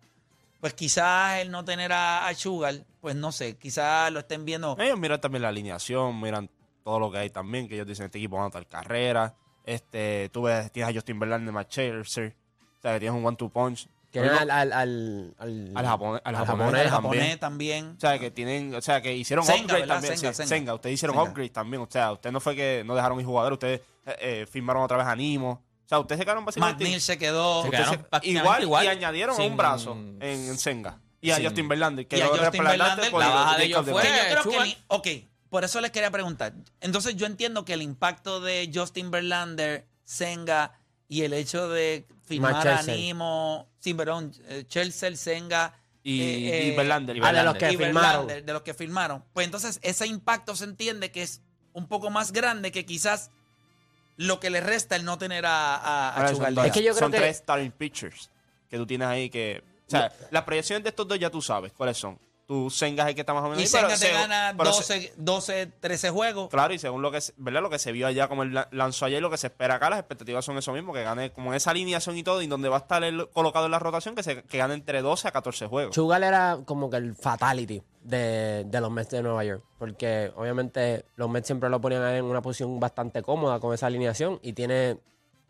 pues 0.59 0.73
quizás 0.73 1.39
el 1.39 1.51
no 1.51 1.63
tener 1.63 1.91
a, 1.93 2.31
Sugar, 2.35 2.75
pues 3.01 3.15
no 3.15 3.31
sé, 3.31 3.57
quizás 3.57 4.11
lo 4.11 4.19
estén 4.19 4.45
viendo. 4.45 4.75
Ellos 4.79 4.99
miran 4.99 5.21
también 5.21 5.43
la 5.43 5.49
alineación, 5.49 6.19
miran 6.19 6.49
todo 6.83 6.99
lo 6.99 7.11
que 7.11 7.19
hay 7.19 7.29
también, 7.29 7.67
que 7.67 7.75
ellos 7.75 7.87
dicen 7.87 8.05
este 8.05 8.17
equipo 8.17 8.35
va 8.35 8.43
a 8.43 8.45
anotar 8.45 8.67
carrera. 8.67 9.35
Este, 9.63 10.29
tú 10.29 10.43
ves, 10.43 10.71
tienes 10.71 10.91
a 10.91 10.93
Justin 10.93 11.19
Verlander, 11.19 11.53
Matt 11.53 11.71
Scherzer, 11.71 12.35
o 12.77 12.81
sea, 12.81 12.93
que 12.93 12.99
tienes 12.99 13.17
un 13.17 13.25
one-two 13.25 13.49
punch. 13.49 13.87
Tienen 14.21 14.37
al, 14.37 14.51
al, 14.51 14.73
al, 14.73 15.35
al, 15.39 15.71
Al 15.75 15.85
japonés- 15.85 16.21
al 16.23 16.35
al 16.35 16.45
japonés 16.45 16.71
también. 16.71 16.89
japonés 16.89 17.39
también. 17.39 17.93
O 17.97 17.99
sea, 17.99 18.19
que 18.19 18.31
tienen, 18.31 18.75
o 18.75 18.81
sea, 18.81 19.01
que 19.01 19.15
hicieron 19.15 19.45
Senga, 19.45 19.61
upgrade 19.63 19.81
¿verdad? 19.81 19.95
también. 19.95 20.17
Senga, 20.17 20.33
sí, 20.33 20.37
Senga. 20.37 20.47
Senga, 20.49 20.73
ustedes 20.75 20.93
hicieron 20.93 21.15
Senga. 21.17 21.29
upgrade 21.29 21.49
también. 21.49 21.81
O 21.83 21.87
sea, 21.89 22.11
usted 22.11 22.31
no 22.31 22.39
fue 22.39 22.55
que 22.55 22.83
no 22.85 22.95
dejaron 22.95 23.19
ir 23.19 23.25
jugadores, 23.25 23.55
ustedes 23.55 23.81
eh, 24.05 24.15
eh, 24.19 24.45
firmaron 24.51 24.83
otra 24.83 24.97
vez 24.97 25.05
a 25.07 25.15
Nimo. 25.15 25.51
O 25.85 25.87
sea, 25.87 25.99
ustedes 25.99 26.19
se 26.19 26.25
quedaron 26.25 26.43
básicamente. 26.45 26.83
McNeil 26.83 27.01
se 27.01 27.17
quedó. 27.17 27.61
Se 27.61 27.67
ustedes 27.69 27.85
quedaron 27.89 28.21
se- 28.21 28.27
igual, 28.29 28.63
igual, 28.63 28.85
y 28.85 28.87
añadieron 28.89 29.35
sin- 29.35 29.51
un 29.51 29.57
brazo 29.57 29.91
en, 29.93 30.17
en 30.21 30.57
Senga. 30.57 30.99
Y 31.21 31.31
a 31.31 31.35
sin- 31.37 31.45
Justin 31.45 31.67
Verlander, 31.67 32.07
que 32.07 32.17
y 32.17 32.21
a 32.21 32.25
lo 32.25 32.37
Justin 32.37 32.63
Verlander, 32.63 33.11
la 33.13 33.29
baja 33.29 33.57
de 33.57 33.65
ellos 33.65 33.85
fue- 33.87 34.01
Que 34.01 34.07
yo 34.09 34.13
creo 34.31 34.43
que 34.43 34.51
Sugar. 34.51 34.67
el- 34.67 34.77
ok, 34.87 35.07
por 35.49 35.63
eso 35.63 35.79
les 35.81 35.91
quería 35.91 36.11
preguntar. 36.11 36.53
Entonces 36.81 37.15
yo 37.15 37.25
entiendo 37.25 37.65
que 37.65 37.73
el 37.73 37.81
impacto 37.81 38.39
de 38.41 38.69
Justin 38.73 39.09
Verlander, 39.11 39.87
Senga 40.03 40.73
y 41.07 41.21
el 41.23 41.33
hecho 41.33 41.69
de 41.69 42.05
firmar 42.23 42.67
a. 42.67 42.81
Nimo, 42.83 43.67
sí, 43.79 43.93
perdón, 43.93 44.31
eh, 44.47 44.65
Chelsea, 44.67 45.15
Senga 45.15 45.73
Y, 46.03 46.21
eh, 46.21 46.39
y 46.39 46.71
eh, 46.71 46.73
Verlander. 46.77 47.17
y 47.17 47.19
Ah, 47.23 47.31
de 47.33 47.43
los 47.43 47.53
Verlander. 47.53 47.69
que 47.77 47.77
firmaron. 47.85 48.27
Verlander, 48.27 48.45
de 48.45 48.53
los 48.53 48.61
que 48.63 48.73
firmaron. 48.73 49.23
Pues 49.33 49.45
entonces 49.45 49.79
ese 49.81 50.07
impacto 50.07 50.55
se 50.55 50.65
entiende 50.65 51.11
que 51.11 51.21
es 51.23 51.41
un 51.73 51.87
poco 51.87 52.09
más 52.09 52.31
grande 52.31 52.71
que 52.71 52.85
quizás 52.85 53.31
lo 54.17 54.39
que 54.39 54.49
le 54.49 54.61
resta 54.61 54.95
el 54.95 55.03
no 55.03 55.17
tener 55.17 55.45
a, 55.45 56.15
a, 56.15 56.27
son 56.33 56.57
Es 56.65 56.71
que 56.71 56.81
yo 56.83 56.91
creo 56.91 56.99
son 56.99 57.11
que- 57.11 57.17
tres 57.17 57.37
starting 57.37 57.71
pitchers 57.71 58.29
que 58.69 58.77
tú 58.77 58.85
tienes 58.87 59.07
ahí 59.07 59.29
que... 59.29 59.63
O 59.87 59.91
sea, 59.91 60.11
las 60.31 60.43
proyecciones 60.43 60.83
de 60.83 60.89
estos 60.89 61.07
dos 61.07 61.19
ya 61.19 61.29
tú 61.29 61.41
sabes 61.41 61.71
cuáles 61.73 61.97
son. 61.97 62.17
Tu 62.47 62.69
Senga 62.69 63.03
es 63.03 63.09
el 63.09 63.15
que 63.15 63.21
está 63.21 63.33
más 63.33 63.41
o 63.43 63.49
menos 63.49 63.59
Y 63.59 63.63
ahí, 63.63 63.69
pero 63.71 63.89
Senga 63.89 63.99
te 63.99 64.05
se- 64.05 64.13
gana 64.13 64.53
pero 64.55 64.71
se- 64.71 64.93
12, 64.93 65.13
12, 65.17 65.65
13 65.79 66.09
juegos. 66.11 66.49
Claro, 66.49 66.73
y 66.75 66.79
según 66.79 67.01
lo 67.01 67.09
que, 67.11 67.19
se- 67.21 67.33
¿verdad? 67.37 67.61
lo 67.63 67.71
que 67.71 67.79
se 67.79 67.91
vio 67.91 68.05
allá, 68.05 68.27
como 68.27 68.43
él 68.43 68.53
la- 68.53 68.67
lanzó 68.71 69.05
ayer, 69.05 69.19
lo 69.21 69.31
que 69.31 69.37
se 69.37 69.47
espera 69.47 69.75
acá, 69.75 69.89
las 69.89 69.97
expectativas 69.99 70.45
son 70.45 70.55
eso 70.57 70.71
mismo, 70.71 70.93
que 70.93 71.01
gane 71.03 71.31
como 71.31 71.53
esa 71.55 71.71
alineación 71.71 72.15
y 72.17 72.23
todo, 72.23 72.41
y 72.43 72.47
donde 72.47 72.69
va 72.69 72.75
a 72.77 72.79
estar 72.81 73.03
colocado 73.33 73.65
en 73.65 73.71
la 73.71 73.79
rotación, 73.79 74.13
que, 74.13 74.21
se, 74.21 74.43
que 74.43 74.57
gane 74.59 74.75
entre 74.75 75.01
12 75.01 75.27
a 75.27 75.31
14 75.31 75.65
juegos. 75.65 75.95
Sugar 75.95 76.23
era 76.23 76.59
como 76.65 76.89
que 76.91 76.97
el 76.97 77.15
fatality 77.15 77.81
de, 78.03 78.63
de 78.67 78.81
los 78.81 78.91
Mets 78.91 79.09
de 79.09 79.23
Nueva 79.23 79.43
York. 79.43 79.63
Porque 79.79 80.31
obviamente 80.35 81.05
los 81.15 81.27
Mets 81.29 81.47
siempre 81.47 81.69
lo 81.69 81.81
ponían 81.81 82.03
en 82.13 82.25
una 82.25 82.43
posición 82.43 82.79
bastante 82.79 83.23
cómoda 83.23 83.59
con 83.59 83.73
esa 83.73 83.87
alineación. 83.87 84.39
Y 84.43 84.53
tiene. 84.53 84.99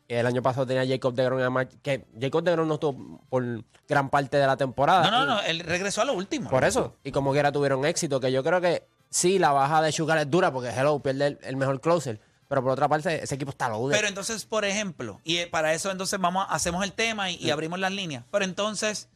El 0.08 0.26
año 0.28 0.42
pasado 0.44 0.68
tenía 0.68 0.84
a 0.84 0.88
Jacob 0.88 1.14
DeGrom 1.16 1.40
en 1.40 1.52
Mar- 1.52 1.68
que 1.68 2.06
Jacob 2.20 2.44
DeGrom 2.44 2.68
no 2.68 2.76
estuvo 2.76 3.20
por 3.30 3.64
gran 3.88 4.10
parte 4.10 4.38
de 4.38 4.46
la 4.46 4.56
temporada. 4.56 5.10
No, 5.10 5.26
no, 5.26 5.36
no, 5.36 5.42
él 5.42 5.62
regresó 5.62 6.02
a 6.02 6.06
lo 6.06 6.14
último. 6.14 6.50
Por 6.50 6.64
eso. 6.64 6.96
Y 7.04 7.12
como 7.12 7.32
quiera 7.32 7.52
tuvieron 7.52 7.86
éxito. 7.86 8.20
Que 8.20 8.32
yo 8.32 8.44
creo 8.44 8.62
que 8.62 8.84
sí, 9.10 9.40
la 9.40 9.52
baja 9.52 9.82
de 9.82 9.92
Sugar 9.92 10.18
es 10.20 10.30
dura 10.30 10.52
porque 10.52 10.70
Hello 10.70 11.00
pierde 11.00 11.28
el, 11.28 11.40
el 11.42 11.56
mejor 11.58 11.82
closer. 11.82 12.20
Pero 12.48 12.62
por 12.62 12.72
otra 12.74 12.88
parte, 12.88 13.24
ese 13.24 13.34
equipo 13.34 13.50
está 13.50 13.68
loaded. 13.70 13.96
Pero 13.96 14.08
entonces, 14.08 14.46
por 14.46 14.66
ejemplo, 14.66 15.20
y 15.24 15.38
eh, 15.38 15.48
para 15.48 15.74
eso 15.74 15.90
entonces 15.90 16.20
vamos, 16.20 16.46
a- 16.48 16.54
hacemos 16.54 16.84
el 16.84 16.94
tema 16.94 17.32
y, 17.32 17.36
y 17.38 17.50
abrimos 17.50 17.80
las 17.80 17.92
líneas. 17.92 18.24
Pero 18.32 18.46
entonces 18.46 19.10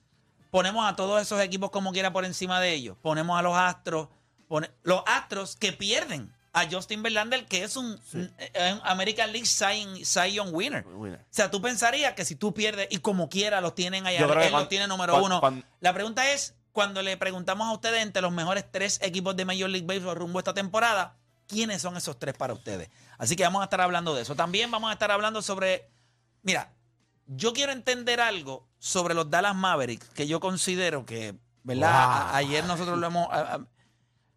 ponemos 0.49 0.89
a 0.91 0.95
todos 0.95 1.21
esos 1.21 1.39
equipos 1.41 1.69
como 1.69 1.91
quiera 1.91 2.11
por 2.11 2.25
encima 2.25 2.59
de 2.59 2.73
ellos. 2.73 2.97
Ponemos 3.03 3.37
a 3.37 3.43
los 3.43 3.55
Astros, 3.55 4.07
pone- 4.47 4.71
los 4.81 5.03
Astros 5.05 5.55
que 5.55 5.71
pierden 5.71 6.33
a 6.53 6.67
Justin 6.69 7.03
Verlander, 7.03 7.45
que 7.45 7.63
es 7.63 7.77
un, 7.77 7.99
eh, 8.13 8.73
un 8.73 8.81
American 8.83 9.31
League 9.31 9.47
Young 10.33 10.49
winner. 10.53 10.85
Winner. 10.87 11.19
O 11.19 11.25
sea, 11.29 11.51
tú 11.51 11.61
pensarías 11.61 12.13
que 12.13 12.25
si 12.25 12.35
tú 12.35 12.53
pierdes 12.53 12.87
y 12.89 12.97
como 12.99 13.29
quiera 13.29 13.61
los 13.61 13.75
tienen 13.75 14.07
allá, 14.07 14.19
él 14.45 14.51
los 14.51 14.69
tiene 14.69 14.87
número 14.87 15.23
uno. 15.23 15.41
La 15.79 15.93
pregunta 15.93 16.31
es, 16.31 16.55
cuando 16.71 17.01
le 17.01 17.17
preguntamos 17.17 17.67
a 17.67 17.71
ustedes 17.73 18.01
entre 18.01 18.21
los 18.21 18.31
mejores 18.31 18.65
tres 18.71 18.99
equipos 19.01 19.35
de 19.35 19.45
Major 19.45 19.69
League 19.69 19.85
Baseball 19.87 20.15
rumbo 20.15 20.39
a 20.39 20.41
esta 20.41 20.53
temporada, 20.53 21.15
¿quiénes 21.47 21.81
son 21.81 21.97
esos 21.97 22.17
tres 22.17 22.35
para 22.35 22.53
ustedes? 22.53 22.89
Así 23.17 23.35
que 23.35 23.43
vamos 23.43 23.61
a 23.61 23.65
estar 23.65 23.81
hablando 23.81 24.15
de 24.15 24.21
eso. 24.21 24.35
También 24.35 24.71
vamos 24.71 24.89
a 24.89 24.93
estar 24.93 25.11
hablando 25.11 25.41
sobre, 25.41 25.89
mira, 26.41 26.71
yo 27.27 27.53
quiero 27.53 27.71
entender 27.71 28.21
algo 28.21 28.67
sobre 28.79 29.13
los 29.13 29.29
Dallas 29.29 29.55
Mavericks, 29.55 30.09
que 30.09 30.25
yo 30.25 30.39
considero 30.39 31.05
que, 31.05 31.35
¿verdad? 31.63 32.25
Wow. 32.27 32.35
Ayer 32.35 32.63
nosotros 32.65 32.97
lo 32.97 33.05
hemos... 33.07 33.27
a- 33.31 33.55
a- 33.55 33.65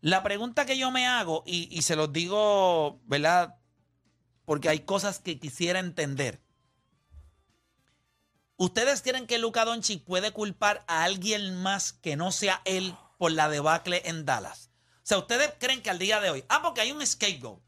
la 0.02 0.22
pregunta 0.22 0.66
que 0.66 0.76
yo 0.76 0.90
me 0.90 1.06
hago, 1.06 1.42
y, 1.46 1.68
y 1.70 1.82
se 1.82 1.96
los 1.96 2.12
digo, 2.12 3.00
¿verdad? 3.04 3.56
Porque 4.44 4.68
hay 4.68 4.80
cosas 4.80 5.20
que 5.20 5.38
quisiera 5.38 5.78
entender. 5.78 6.42
¿Ustedes 8.56 9.00
creen 9.00 9.26
que 9.26 9.38
Luka 9.38 9.64
Doncic 9.64 10.04
puede 10.04 10.32
culpar 10.32 10.84
a 10.86 11.04
alguien 11.04 11.62
más 11.62 11.92
que 11.92 12.16
no 12.16 12.30
sea 12.32 12.60
él 12.64 12.94
por 13.16 13.32
la 13.32 13.48
debacle 13.48 14.02
en 14.04 14.26
Dallas? 14.26 14.70
O 14.96 15.04
sea, 15.04 15.18
¿ustedes 15.18 15.54
creen 15.58 15.82
que 15.82 15.90
al 15.90 15.98
día 15.98 16.20
de 16.20 16.30
hoy, 16.30 16.44
ah, 16.48 16.60
porque 16.62 16.80
hay 16.80 16.92
un 16.92 17.04
scapegoat, 17.04 17.60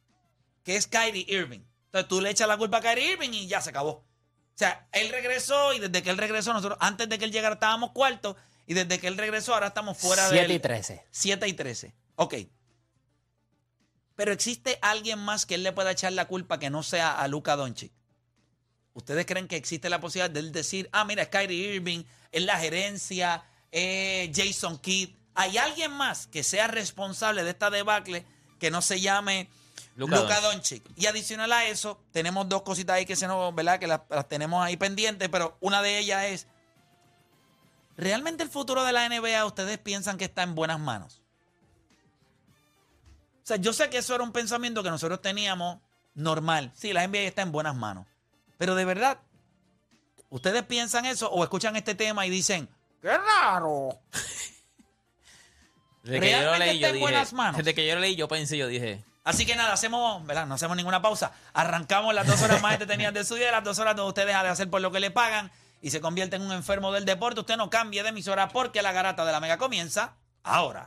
que 0.64 0.76
es 0.76 0.86
Kyrie 0.86 1.26
Irving. 1.28 1.60
Entonces 1.86 2.08
tú 2.08 2.20
le 2.20 2.30
echas 2.30 2.48
la 2.48 2.56
culpa 2.56 2.78
a 2.78 2.80
Kyrie 2.80 3.12
Irving 3.12 3.30
y 3.30 3.46
ya 3.46 3.60
se 3.60 3.70
acabó. 3.70 3.90
O 3.90 4.56
sea, 4.56 4.88
él 4.92 5.08
regresó 5.10 5.72
y 5.72 5.78
desde 5.78 6.02
que 6.02 6.10
él 6.10 6.18
regresó, 6.18 6.52
nosotros 6.52 6.78
antes 6.80 7.08
de 7.08 7.18
que 7.18 7.24
él 7.24 7.32
llegara 7.32 7.54
estábamos 7.54 7.92
cuartos 7.92 8.36
y 8.66 8.74
desde 8.74 8.98
que 8.98 9.08
él 9.08 9.16
regresó 9.18 9.54
ahora 9.54 9.68
estamos 9.68 9.98
fuera 9.98 10.28
de 10.28 10.38
7 10.38 10.54
y 10.54 10.58
13. 10.58 11.06
7 11.10 11.48
y 11.48 11.52
13. 11.52 11.94
Ok. 12.16 12.34
Pero 14.16 14.32
existe 14.32 14.78
alguien 14.80 15.18
más 15.18 15.46
que 15.46 15.56
él 15.56 15.62
le 15.62 15.72
pueda 15.72 15.90
echar 15.90 16.12
la 16.12 16.26
culpa 16.26 16.58
que 16.58 16.70
no 16.70 16.82
sea 16.82 17.18
a 17.18 17.26
Luka 17.28 17.56
Doncic. 17.56 17.92
¿Ustedes 18.92 19.26
creen 19.26 19.48
que 19.48 19.56
existe 19.56 19.90
la 19.90 20.00
posibilidad 20.00 20.30
de 20.30 20.40
él 20.40 20.52
decir, 20.52 20.88
ah, 20.92 21.04
mira, 21.04 21.24
es 21.24 21.28
Kyrie 21.28 21.74
Irving, 21.74 22.04
es 22.30 22.42
la 22.44 22.56
gerencia, 22.58 23.44
es 23.72 24.30
Jason 24.32 24.78
Kidd? 24.78 25.10
¿Hay 25.34 25.58
alguien 25.58 25.90
más 25.90 26.28
que 26.28 26.44
sea 26.44 26.68
responsable 26.68 27.42
de 27.42 27.50
esta 27.50 27.70
debacle 27.70 28.24
que 28.60 28.70
no 28.70 28.82
se 28.82 29.00
llame 29.00 29.48
Luka, 29.96 30.40
Doncic? 30.40 30.84
Y 30.94 31.06
adicional 31.06 31.50
a 31.50 31.66
eso, 31.66 32.00
tenemos 32.12 32.48
dos 32.48 32.62
cositas 32.62 32.94
ahí 32.94 33.04
que 33.04 33.16
se 33.16 33.26
nos, 33.26 33.52
¿verdad? 33.52 33.80
Que 33.80 33.88
las, 33.88 34.02
las 34.08 34.28
tenemos 34.28 34.64
ahí 34.64 34.76
pendientes, 34.76 35.28
pero 35.28 35.58
una 35.60 35.82
de 35.82 35.98
ellas 35.98 36.24
es, 36.26 36.46
¿realmente 37.96 38.44
el 38.44 38.48
futuro 38.48 38.84
de 38.84 38.92
la 38.92 39.08
NBA 39.08 39.44
ustedes 39.44 39.78
piensan 39.78 40.18
que 40.18 40.26
está 40.26 40.44
en 40.44 40.54
buenas 40.54 40.78
manos? 40.78 41.23
O 43.44 43.46
sea, 43.46 43.58
yo 43.58 43.74
sé 43.74 43.90
que 43.90 43.98
eso 43.98 44.14
era 44.14 44.24
un 44.24 44.32
pensamiento 44.32 44.82
que 44.82 44.88
nosotros 44.88 45.20
teníamos 45.20 45.78
normal. 46.14 46.72
Sí, 46.74 46.94
la 46.94 47.06
NBA 47.06 47.18
está 47.18 47.42
en 47.42 47.52
buenas 47.52 47.76
manos. 47.76 48.06
Pero 48.56 48.74
de 48.74 48.86
verdad, 48.86 49.18
¿ustedes 50.30 50.62
piensan 50.62 51.04
eso 51.04 51.30
o 51.30 51.44
escuchan 51.44 51.76
este 51.76 51.94
tema 51.94 52.24
y 52.26 52.30
dicen, 52.30 52.70
qué 53.02 53.18
raro? 53.18 53.98
Desde 56.04 56.20
que 56.20 56.30
yo 56.30 56.42
lo 56.42 56.56
leí, 56.56 56.78
yo 56.78 56.92
dije. 56.92 57.14
Desde 57.56 57.74
que 57.74 57.86
yo 57.86 57.94
lo 57.96 58.00
leí, 58.00 58.16
yo 58.16 58.28
pensé, 58.28 58.56
yo 58.56 58.66
dije. 58.66 59.04
Así 59.24 59.44
que 59.44 59.56
nada, 59.56 59.74
hacemos, 59.74 60.24
¿verdad? 60.24 60.46
No 60.46 60.54
hacemos 60.54 60.74
ninguna 60.76 61.02
pausa. 61.02 61.32
Arrancamos 61.52 62.14
las 62.14 62.26
dos 62.26 62.40
horas 62.40 62.62
más 62.62 62.72
entretenidas 62.72 63.12
de 63.12 63.24
su 63.24 63.34
día, 63.34 63.52
las 63.52 63.64
dos 63.64 63.78
horas 63.78 63.94
donde 63.94 64.08
usted 64.08 64.26
deja 64.26 64.42
de 64.42 64.48
hacer 64.48 64.70
por 64.70 64.80
lo 64.80 64.90
que 64.90 65.00
le 65.00 65.10
pagan 65.10 65.52
y 65.82 65.90
se 65.90 66.00
convierte 66.00 66.36
en 66.36 66.42
un 66.42 66.52
enfermo 66.52 66.92
del 66.92 67.04
deporte. 67.04 67.40
Usted 67.40 67.58
no 67.58 67.68
cambie 67.68 68.02
de 68.02 68.08
emisora 68.08 68.48
porque 68.48 68.80
la 68.80 68.92
garata 68.92 69.26
de 69.26 69.32
la 69.32 69.40
mega 69.40 69.58
comienza 69.58 70.14
ahora. 70.44 70.86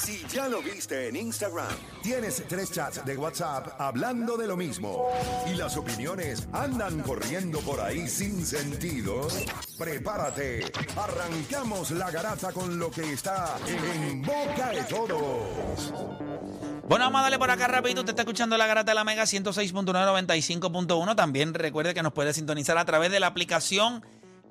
Si 0.04 0.26
ya 0.34 0.50
lo 0.50 0.64
viste 0.64 1.10
en 1.10 1.16
Instagram, 1.16 1.76
tienes 2.02 2.44
tres 2.48 2.72
chats 2.72 3.06
de 3.06 3.16
WhatsApp 3.16 3.80
hablando 3.80 4.36
de 4.36 4.48
lo 4.48 4.58
mismo 4.58 5.10
y 5.46 5.54
las 5.54 5.78
opiniones 5.78 6.48
andan 6.54 7.02
corriendo 7.02 7.60
por 7.60 7.80
ahí 7.80 8.08
sin 8.08 8.44
sentido, 8.44 9.28
prepárate. 9.78 10.72
Arrancamos 10.96 11.92
la 11.92 12.10
garata 12.10 12.52
con 12.52 12.80
lo 12.80 12.90
que 12.90 13.14
está 13.14 13.58
en 13.68 14.24
boca 14.24 14.72
de 14.72 14.84
todos. 14.86 15.94
Bueno, 16.90 17.06
vamos 17.06 17.20
a 17.20 17.24
darle 17.24 17.38
por 17.38 17.52
acá 17.52 17.68
rapidito. 17.68 18.02
Usted 18.02 18.14
está 18.14 18.24
escuchando 18.24 18.58
la 18.58 18.66
garata 18.66 18.92
de 18.92 18.96
la 18.96 19.04
Mega 19.04 19.24
106.995.1. 19.24 21.16
También 21.16 21.54
recuerde 21.54 21.94
que 21.94 22.02
nos 22.02 22.14
puede 22.14 22.34
sintonizar 22.34 22.80
a 22.80 22.86
través 22.86 23.12
de 23.12 23.20
la 23.20 23.28
aplicación 23.28 24.04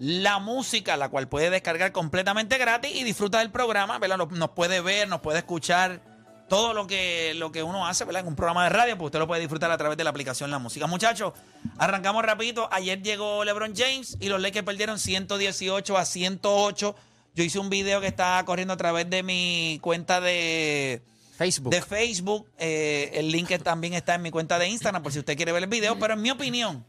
La 0.02 0.38
Música, 0.38 0.96
la 0.96 1.10
cual 1.10 1.28
puede 1.28 1.50
descargar 1.50 1.92
completamente 1.92 2.56
gratis 2.56 2.90
y 2.94 3.04
disfrutar 3.04 3.42
del 3.42 3.50
programa. 3.50 3.98
¿verdad? 3.98 4.16
Nos 4.16 4.50
puede 4.52 4.80
ver, 4.80 5.06
nos 5.08 5.20
puede 5.20 5.40
escuchar 5.40 6.00
todo 6.48 6.72
lo 6.72 6.86
que, 6.86 7.34
lo 7.34 7.52
que 7.52 7.62
uno 7.62 7.86
hace 7.86 8.06
¿verdad? 8.06 8.22
en 8.22 8.28
un 8.28 8.34
programa 8.34 8.64
de 8.64 8.70
radio, 8.70 8.96
pues 8.96 9.08
usted 9.08 9.18
lo 9.18 9.26
puede 9.26 9.42
disfrutar 9.42 9.70
a 9.70 9.76
través 9.76 9.98
de 9.98 10.04
la 10.04 10.08
aplicación 10.08 10.50
La 10.50 10.58
Música. 10.58 10.86
Muchachos, 10.86 11.34
arrancamos 11.76 12.24
rapidito. 12.24 12.66
Ayer 12.72 13.02
llegó 13.02 13.44
LeBron 13.44 13.74
James 13.76 14.16
y 14.20 14.30
los 14.30 14.40
Lakers 14.40 14.64
perdieron 14.64 14.98
118 14.98 15.98
a 15.98 16.04
108. 16.06 16.96
Yo 17.34 17.44
hice 17.44 17.58
un 17.58 17.68
video 17.68 18.00
que 18.00 18.06
está 18.06 18.42
corriendo 18.46 18.72
a 18.72 18.78
través 18.78 19.10
de 19.10 19.22
mi 19.22 19.80
cuenta 19.82 20.22
de 20.22 21.02
Facebook. 21.36 21.74
de 21.74 21.82
Facebook. 21.82 22.48
eh, 22.56 23.10
el 23.16 23.30
link 23.30 23.52
también 23.62 23.92
está 23.92 24.14
en 24.14 24.22
mi 24.22 24.30
cuenta 24.30 24.58
de 24.58 24.66
Instagram 24.66 25.02
por 25.02 25.12
si 25.12 25.18
usted 25.18 25.36
quiere 25.36 25.52
ver 25.52 25.62
el 25.62 25.68
video. 25.68 25.98
Pero 25.98 26.14
en 26.14 26.22
mi 26.22 26.30
opinión, 26.30 26.86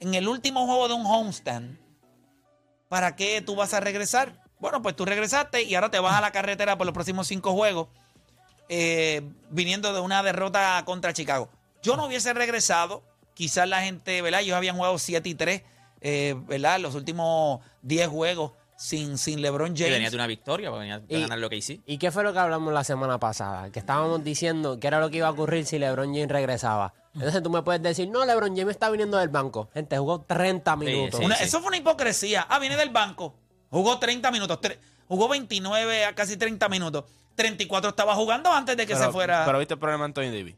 en 0.00 0.12
el 0.14 0.28
último 0.28 0.66
juego 0.66 0.88
de 0.88 0.94
un 0.94 1.06
homestand, 1.06 1.81
¿para 2.92 3.16
qué 3.16 3.40
tú 3.40 3.56
vas 3.56 3.72
a 3.72 3.80
regresar? 3.80 4.34
Bueno, 4.60 4.82
pues 4.82 4.94
tú 4.94 5.06
regresaste 5.06 5.62
y 5.62 5.74
ahora 5.74 5.90
te 5.90 5.98
vas 5.98 6.14
a 6.14 6.20
la 6.20 6.30
carretera 6.30 6.76
por 6.76 6.84
los 6.86 6.92
próximos 6.92 7.26
cinco 7.26 7.54
juegos, 7.54 7.88
eh, 8.68 9.22
viniendo 9.48 9.94
de 9.94 10.00
una 10.00 10.22
derrota 10.22 10.82
contra 10.84 11.14
Chicago. 11.14 11.48
Yo 11.82 11.96
no 11.96 12.04
hubiese 12.04 12.34
regresado. 12.34 13.02
Quizás 13.32 13.66
la 13.66 13.80
gente, 13.80 14.20
¿verdad? 14.20 14.42
Ellos 14.42 14.58
habían 14.58 14.76
jugado 14.76 14.98
7 14.98 15.26
y 15.26 15.34
3, 15.34 15.62
eh, 16.02 16.34
¿verdad? 16.46 16.80
Los 16.80 16.94
últimos 16.94 17.60
10 17.80 18.08
juegos 18.08 18.52
sin, 18.76 19.16
sin 19.18 19.40
LeBron 19.42 19.74
Y 19.74 19.78
James. 19.78 19.92
venía 19.92 20.10
de 20.10 20.16
una 20.16 20.26
victoria, 20.26 20.70
porque 20.70 20.80
venía 20.80 20.98
de 20.98 21.18
Y- 21.18 21.20
ganar 21.22 21.38
lo 21.38 21.48
que 21.48 21.56
hice. 21.56 21.80
¿Y 21.86 21.98
qué 21.98 22.10
fue 22.10 22.22
lo 22.24 22.32
que 22.32 22.38
hablamos 22.40 22.72
la 22.72 22.82
semana 22.84 23.18
pasada? 23.18 23.70
Que 23.70 23.78
estábamos 23.78 24.24
diciendo 24.24 24.78
que 24.80 24.86
era 24.88 25.00
lo 25.00 25.10
que 25.10 25.18
iba 25.18 25.28
a 25.28 25.30
ocurrir 25.30 25.64
si 25.66 25.78
LeBron 25.78 26.12
James 26.12 26.28
regresaba. 26.28 26.94
Entonces 27.14 27.42
tú 27.42 27.50
me 27.50 27.62
puedes 27.62 27.82
decir, 27.82 28.08
no, 28.08 28.24
LeBron 28.24 28.56
James 28.56 28.70
está 28.72 28.88
viniendo 28.90 29.18
del 29.18 29.28
banco. 29.28 29.68
Gente, 29.74 29.96
jugó 29.98 30.20
30 30.22 30.76
minutos. 30.76 31.20
sí. 31.20 31.26
Una- 31.26 31.34
Eso 31.36 31.58
fue 31.60 31.68
una 31.68 31.76
hipocresía. 31.76 32.46
Ah, 32.48 32.58
viene 32.58 32.76
del 32.76 32.90
banco. 32.90 33.34
Jugó 33.70 33.98
30 33.98 34.30
minutos. 34.30 34.58
tre- 34.60 34.78
jugó 35.08 35.28
29 35.28 36.04
a 36.06 36.14
casi 36.14 36.36
30 36.36 36.68
minutos. 36.68 37.04
34 37.34 37.90
estaba 37.90 38.14
jugando 38.14 38.52
antes 38.52 38.76
de 38.76 38.86
que 38.86 38.94
pero, 38.94 39.06
se 39.06 39.12
fuera. 39.12 39.44
Pero 39.44 39.58
viste 39.58 39.74
el 39.74 39.80
problema 39.80 40.04
de 40.04 40.06
Anthony 40.06 40.30
Davis. 40.36 40.56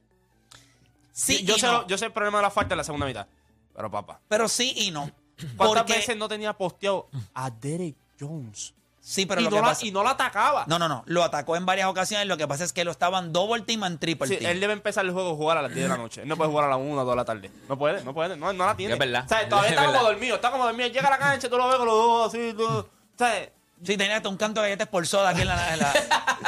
sí 1.13 1.45
yo, 1.45 1.57
y 1.57 1.61
sé, 1.61 1.67
no. 1.67 1.73
lo- 1.83 1.87
yo 1.87 1.99
sé 1.99 2.07
el 2.07 2.13
problema 2.13 2.39
de 2.39 2.43
la 2.43 2.51
falta 2.51 2.75
en 2.75 2.79
la 2.79 2.85
segunda 2.85 3.07
mitad. 3.07 3.27
Pero 3.75 3.91
papá. 3.91 4.21
Pero 4.29 4.49
sí 4.49 4.73
y 4.77 4.91
no. 4.91 5.11
¿Cuántas 5.57 5.83
Porque- 5.83 5.93
veces 5.95 6.17
no 6.17 6.29
tenía 6.29 6.53
posteado 6.53 7.09
a 7.35 7.51
Derek 7.51 7.97
Jones? 8.21 8.75
Sí, 9.01 9.27
pero 9.27 9.43
y, 9.43 9.45
lo 9.45 9.51
no 9.51 9.57
que 9.57 9.63
la, 9.63 9.69
pasa- 9.69 9.85
y 9.87 9.91
no 9.91 10.03
la 10.03 10.11
atacaba. 10.11 10.65
No, 10.67 10.79
no, 10.79 10.89
no. 10.89 11.03
Lo 11.07 11.23
atacó 11.23 11.57
en 11.57 11.67
varias 11.67 11.89
ocasiones. 11.89 12.27
Lo 12.27 12.39
que 12.39 12.49
pasa 12.49 12.65
es 12.65 12.73
que 12.73 12.85
lo 12.85 12.91
estaban 12.91 13.35
double 13.35 13.61
team 13.63 13.83
and 13.85 13.99
triple 13.99 14.27
Sí, 14.27 14.39
team. 14.39 14.51
él 14.51 14.61
debe 14.61 14.73
empezar 14.73 15.05
el 15.05 15.11
juego 15.13 15.33
a 15.33 15.35
jugar 15.37 15.59
a 15.59 15.63
las 15.63 15.75
10 15.75 15.83
de 15.85 15.89
la 15.91 15.99
noche. 15.99 16.23
Él 16.23 16.29
no 16.29 16.39
puede 16.39 16.49
jugar 16.49 16.65
a 16.65 16.69
las 16.71 16.79
1 16.79 16.93
o 16.93 17.05
2 17.05 17.09
de 17.13 17.17
la 17.17 17.25
tarde. 17.27 17.51
No 17.69 17.77
puede, 17.79 18.03
no 18.03 18.15
puede. 18.15 18.35
No, 18.39 18.51
no 18.55 18.65
la 18.65 18.75
tiene. 18.75 18.95
Es 18.95 18.99
verdad. 18.99 19.25
O 19.27 19.29
sea, 19.29 19.47
todavía 19.47 19.71
Es 19.73 19.77
está 19.77 19.87
como 19.93 20.03
dormido. 20.05 20.37
Está 20.37 20.51
como 20.51 20.65
dormido. 20.65 20.89
Llega 20.89 21.07
a 21.09 21.11
la 21.11 21.19
cancha, 21.19 21.51
tú 21.51 21.59
lo 21.59 21.69
ves 21.69 21.77
con 21.77 21.87
los 21.87 21.95
dos 21.97 22.29
así. 22.35 22.55
Tú, 22.57 22.65
o 22.67 22.89
sea, 23.19 23.51
Sí, 23.83 23.99
tenía 23.99 24.17
hasta 24.17 24.31
un 24.31 24.39
canto 24.39 24.63
de 24.63 24.69
galletas 24.69 24.89
por 24.89 25.07
soda 25.07 25.31
aquí 25.31 25.43
en 25.43 25.49
la, 25.49 25.75
en 25.75 25.81
la- 25.81 25.93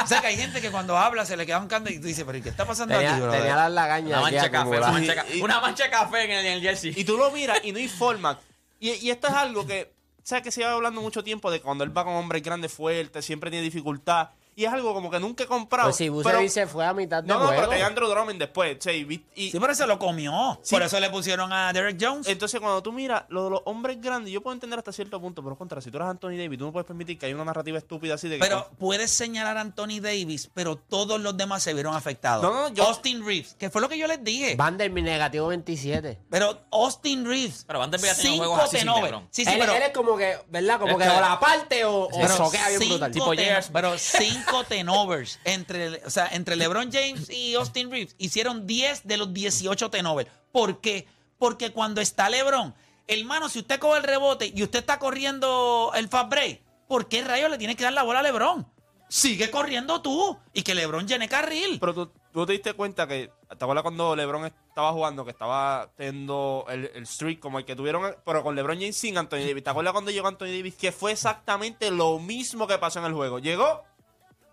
O 0.03 0.07
sea, 0.07 0.21
que 0.21 0.27
hay 0.27 0.37
gente 0.37 0.59
que 0.59 0.71
cuando 0.71 0.97
habla 0.97 1.23
se 1.23 1.37
le 1.37 1.45
queda 1.45 1.59
un 1.59 1.67
canto 1.67 1.91
y 1.91 1.99
tú 1.99 2.07
dices, 2.07 2.23
pero 2.25 2.35
¿y 2.37 2.41
qué 2.41 2.49
está 2.49 2.65
pasando 2.65 2.95
Tenía, 2.95 3.11
aquí, 3.11 3.21
brother? 3.21 3.39
tenía 3.41 3.55
las 3.57 3.71
lagañas 3.71 4.11
Una 4.13 4.21
mancha 4.21 4.41
de 4.43 4.49
café, 4.51 4.69
una 4.77 4.91
mancha, 4.91 5.25
Y- 5.31 5.37
y- 5.37 5.41
una 5.43 5.59
mancha 5.59 5.83
de 5.83 5.89
café 5.91 6.23
en 6.23 6.31
el, 6.31 6.45
en 6.47 6.53
el 6.53 6.61
jersey. 6.61 6.93
Y 6.95 7.03
tú 7.03 7.15
lo 7.17 7.29
miras 7.29 7.59
y 7.63 7.71
no 7.73 7.77
hay 7.77 7.87
forma. 7.89 8.39
Y, 8.79 8.91
y 8.93 9.11
esto 9.11 9.27
es 9.27 9.33
algo 9.33 9.67
que, 9.67 9.93
¿sabes? 10.27 10.43
Que 10.43 10.51
se 10.51 10.59
lleva 10.59 10.73
hablando 10.73 11.01
mucho 11.01 11.23
tiempo 11.23 11.49
de 11.49 11.61
cuando 11.61 11.85
él 11.85 11.97
va 11.97 12.03
con 12.03 12.13
hombres 12.13 12.43
grandes, 12.43 12.73
fuertes, 12.73 13.23
siempre 13.23 13.49
tiene 13.49 13.63
dificultad. 13.63 14.31
Y 14.57 14.65
es 14.65 14.73
algo 14.73 14.91
como 14.93 15.11
que 15.11 15.19
nunca 15.19 15.43
he 15.43 15.47
comprado. 15.47 15.87
Pues 15.89 15.97
si 15.97 16.05
pero- 16.05 16.15
Vucevic 16.15 16.49
se 16.49 16.65
fue 16.65 16.83
a 16.83 16.91
mitad 16.91 17.21
de 17.21 17.27
No, 17.27 17.35
no, 17.35 17.45
juego. 17.45 17.55
pero 17.61 17.69
tenía 17.69 17.85
Andrew 17.85 18.09
Drummond 18.09 18.39
después. 18.39 18.75
sea, 18.81 18.91
y 18.91 19.23
y- 19.35 19.51
Sí, 19.51 19.59
pero 19.59 19.73
se 19.75 19.85
lo 19.85 19.99
comió. 19.99 20.59
Sí. 20.63 20.73
Por 20.73 20.81
eso 20.81 20.99
le 20.99 21.09
pusieron 21.11 21.53
a 21.53 21.71
Derek 21.71 21.95
Jones. 22.01 22.27
entonces, 22.27 22.59
cuando 22.59 22.81
tú 22.81 22.91
miras 22.91 23.23
lo 23.29 23.43
de 23.43 23.49
los 23.51 23.61
hombres 23.65 24.01
grandes, 24.01 24.33
yo 24.33 24.41
puedo 24.41 24.55
entender 24.55 24.79
hasta 24.79 24.91
cierto 24.91 25.21
punto, 25.21 25.43
pero 25.43 25.55
contra, 25.55 25.79
si 25.79 25.91
tú 25.91 25.97
eres 25.97 26.09
Anthony 26.09 26.37
Davis, 26.37 26.57
tú 26.57 26.65
no 26.65 26.71
puedes 26.71 26.87
permitir 26.87 27.19
que 27.19 27.27
haya 27.27 27.35
una 27.35 27.45
narrativa 27.45 27.77
estúpida 27.77 28.15
así 28.15 28.27
de 28.27 28.37
que. 28.37 28.41
Pero 28.43 28.67
puedes 28.79 29.11
señalar 29.11 29.57
a 29.57 29.61
Anthony 29.61 29.99
Davis, 30.01 30.49
pero 30.53 30.75
todos 30.75 31.21
los 31.21 31.37
demás 31.37 31.61
se 31.61 31.75
vieron 31.75 31.95
afectados. 31.95 32.41
No, 32.41 32.51
no, 32.51 32.73
yo- 32.73 32.83
Austin 32.87 33.23
Reeves, 33.23 33.53
que 33.59 33.69
fue 33.69 33.79
lo 33.79 33.87
que 33.89 33.99
yo 33.99 34.07
les 34.07 34.23
dije. 34.23 34.55
Vanderbilt 34.55 35.05
negativo 35.05 35.47
27. 35.49 36.17
Pero 36.31 36.61
Austin 36.71 37.25
Reeves. 37.25 37.63
Pero 37.67 37.77
Vanderbilt 37.77 38.11
ha 38.11 38.15
tenido 38.15 38.33
cinco 38.33 38.45
juegos 38.47 38.63
así 38.63 38.77
sin. 38.79 38.87
Sí, 39.29 39.45
sí, 39.45 39.51
él, 39.51 39.59
pero. 39.59 39.73
él 39.73 39.83
es 39.83 39.89
como 39.91 40.17
que, 40.17 40.35
¿verdad? 40.49 40.79
Como 40.79 40.93
Es 40.93 40.97
que 40.97 41.03
que- 41.03 41.09
o 41.17 41.21
la 41.21 41.39
parte 41.39 41.85
o, 41.85 42.05
o 42.05 42.09
pero 42.09 42.35
soquea 42.35 42.69
bien 42.69 42.89
brutal. 42.89 43.11
Tipo 43.11 43.31
pero 43.71 43.97
cinco 43.97 44.46
tenovers 44.67 45.39
entre, 45.43 46.03
o 46.05 46.09
sea, 46.09 46.27
entre 46.31 46.55
LeBron 46.55 46.91
James 46.91 47.29
y 47.29 47.55
Austin 47.55 47.91
Reeves 47.91 48.15
hicieron 48.17 48.67
10 48.67 49.05
de 49.05 49.17
los 49.17 49.33
18 49.33 49.89
tenovers. 49.89 50.29
¿Por 50.51 50.81
qué? 50.81 51.07
Porque 51.37 51.71
cuando 51.71 52.01
está 52.01 52.29
LeBron, 52.29 52.73
hermano, 53.07 53.49
si 53.49 53.59
usted 53.59 53.79
coge 53.79 53.99
el 53.99 54.03
rebote 54.03 54.51
y 54.53 54.63
usted 54.63 54.79
está 54.79 54.99
corriendo 54.99 55.91
el 55.95 56.07
fast 56.09 56.29
break, 56.29 56.61
¿por 56.87 57.07
qué 57.07 57.23
rayos 57.23 57.49
le 57.49 57.57
tienes 57.57 57.75
que 57.75 57.83
dar 57.83 57.93
la 57.93 58.03
bola 58.03 58.19
a 58.19 58.23
LeBron? 58.23 58.67
Sigue 59.09 59.49
corriendo 59.49 60.01
tú 60.01 60.37
y 60.53 60.63
que 60.63 60.75
LeBron 60.75 61.07
llene 61.07 61.29
carril. 61.29 61.77
Pero 61.79 61.93
tú, 61.93 62.11
tú 62.33 62.45
te 62.45 62.53
diste 62.53 62.73
cuenta 62.73 63.07
que, 63.07 63.31
¿te 63.47 63.63
acuerdas 63.63 63.83
cuando 63.83 64.15
LeBron 64.15 64.45
estaba 64.45 64.91
jugando, 64.91 65.23
que 65.23 65.31
estaba 65.31 65.89
teniendo 65.95 66.65
el, 66.67 66.91
el 66.93 67.07
streak 67.07 67.39
como 67.39 67.59
el 67.59 67.65
que 67.65 67.75
tuvieron, 67.75 68.15
pero 68.25 68.43
con 68.43 68.55
LeBron 68.55 68.77
James 68.77 68.97
sin 68.97 69.17
Anthony 69.17 69.45
Davis? 69.47 69.63
¿Te 69.63 69.69
acuerdas 69.69 69.93
cuando 69.93 70.11
llegó 70.11 70.27
Anthony 70.27 70.47
Davis? 70.47 70.75
Que 70.75 70.91
fue 70.91 71.13
exactamente 71.13 71.89
lo 71.89 72.19
mismo 72.19 72.67
que 72.67 72.77
pasó 72.77 72.99
en 72.99 73.05
el 73.05 73.13
juego. 73.13 73.39
Llegó 73.39 73.83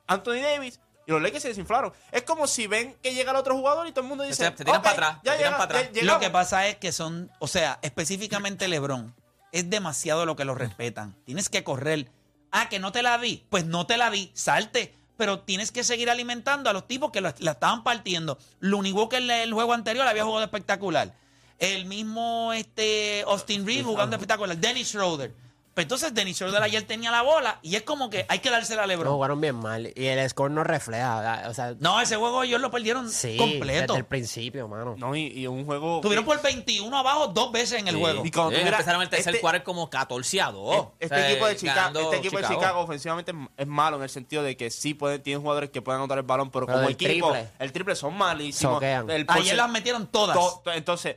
Anthony 0.06 0.40
Davis 0.42 0.80
y 1.06 1.12
los 1.12 1.20
Lakers 1.22 1.42
se 1.42 1.48
desinflaron. 1.48 1.92
Es 2.12 2.22
como 2.22 2.46
si 2.46 2.66
ven 2.66 2.96
que 3.02 3.12
llega 3.14 3.30
el 3.30 3.36
otro 3.36 3.54
jugador 3.56 3.86
y 3.86 3.92
todo 3.92 4.02
el 4.02 4.08
mundo 4.08 4.24
dice, 4.24 4.36
Se- 4.36 4.56
se 4.56 4.64
tiran 4.64 4.76
"Ok, 4.76 4.82
para 4.84 4.92
atrás, 4.94 5.18
ya 5.24 5.32
se 5.32 5.38
tiran 5.38 5.52
llega- 5.52 5.66
para 5.66 5.78
atrás". 5.80 5.82
ya 5.92 6.00
Lo 6.00 6.06
llegamos". 6.06 6.22
que 6.22 6.30
pasa 6.30 6.66
es 6.68 6.76
que 6.76 6.92
son, 6.92 7.30
o 7.38 7.46
sea, 7.48 7.78
específicamente 7.82 8.68
LeBron, 8.68 9.14
es 9.52 9.68
demasiado 9.70 10.26
lo 10.26 10.34
que 10.36 10.44
lo 10.44 10.54
respetan. 10.54 11.14
Tienes 11.24 11.48
que 11.48 11.62
correr. 11.64 12.08
Ah, 12.50 12.68
que 12.68 12.78
no 12.78 12.92
te 12.92 13.02
la 13.02 13.18
di. 13.18 13.44
Pues 13.50 13.64
no 13.66 13.86
te 13.86 13.96
la 13.96 14.10
di, 14.10 14.30
salte. 14.34 14.94
Pero 15.16 15.40
tienes 15.40 15.70
que 15.70 15.84
seguir 15.84 16.10
alimentando 16.10 16.70
a 16.70 16.72
los 16.72 16.88
tipos 16.88 17.12
que 17.12 17.20
la, 17.20 17.34
la 17.38 17.52
estaban 17.52 17.84
partiendo. 17.84 18.36
Lo 18.58 18.78
único 18.78 19.08
que 19.08 19.18
el, 19.18 19.30
el 19.30 19.52
juego 19.52 19.72
anterior 19.72 20.06
había 20.08 20.24
jugado 20.24 20.42
espectacular. 20.44 21.12
El 21.60 21.84
mismo 21.86 22.52
este, 22.52 23.22
Austin 23.28 23.64
Reeves 23.64 23.84
jugando 23.86 24.16
espectacular. 24.16 24.56
Dennis 24.56 24.88
Schroeder. 24.88 25.32
Pues 25.74 25.86
entonces 25.86 26.14
Dennis 26.14 26.36
Schroeder 26.36 26.62
ayer 26.62 26.84
tenía 26.84 27.10
la 27.10 27.22
bola 27.22 27.58
y 27.60 27.74
es 27.74 27.82
como 27.82 28.08
que 28.08 28.24
hay 28.28 28.38
que 28.38 28.48
dársela 28.48 28.82
a 28.82 28.86
No, 28.86 28.88
LeBron. 28.92 29.06
No, 29.08 29.14
jugaron 29.14 29.40
bien 29.40 29.56
mal. 29.56 29.92
Y 29.96 30.06
el 30.06 30.30
score 30.30 30.48
no 30.52 30.62
refleja. 30.62 31.42
O 31.48 31.54
sea, 31.54 31.74
ese 32.02 32.14
juego 32.16 32.44
ellos 32.44 32.60
lo 32.60 32.70
perdieron 32.70 33.10
sí, 33.10 33.36
completo. 33.36 33.92
desde 33.94 33.98
el 33.98 34.04
principio, 34.06 34.68
mano. 34.68 34.94
No, 34.96 35.16
y, 35.16 35.26
y 35.26 35.48
un 35.48 35.64
juego... 35.66 36.00
Tuvieron 36.00 36.24
por 36.24 36.40
21 36.40 36.96
abajo 36.96 37.26
dos 37.26 37.50
veces 37.50 37.80
en 37.80 37.88
el 37.88 37.96
Sí. 37.96 38.00
juego. 38.00 38.24
Y 38.24 38.30
cuando 38.30 38.52
miras, 38.52 38.66
empezaron 38.72 39.02
el 39.02 39.08
tercer 39.08 39.34
este- 39.34 39.40
cuarto 39.40 39.64
como 39.64 39.90
14 39.90 40.40
a 40.40 40.52
2. 40.52 40.86
Este 41.00 41.14
O 41.14 41.18
sea, 41.18 41.30
equipo 41.30 41.46
de 41.48 41.56
Chicago, 41.56 42.00
este 42.00 42.16
equipo 42.18 42.38
de 42.38 42.46
Chicago. 42.46 42.80
Ofensivamente 42.80 43.32
es- 43.56 43.66
malo 43.66 43.96
en 43.96 44.04
el 44.04 44.10
sentido 44.10 44.44
de 44.44 44.56
que 44.56 44.70
sí 44.70 44.94
pueden, 44.94 45.22
tienen 45.24 45.42
jugadores 45.42 45.70
que 45.70 45.82
pueden 45.82 46.00
anotar 46.02 46.18
el 46.18 46.24
balón, 46.24 46.52
pero, 46.52 46.66
Pero 46.66 46.76
como 46.78 46.86
del 46.88 46.94
equipo, 46.94 47.30
triple. 47.32 47.48
el 47.58 47.72
triple 47.72 47.96
son 47.96 48.16
malísimos. 48.16 48.74
Soquean. 48.76 49.10
El 49.10 49.26
Ayer 49.28 49.56
las 49.56 49.68
metieron 49.70 50.06
todas. 50.06 50.36
to- 50.36 50.60
to- 50.64 50.72
entonces, 50.72 51.16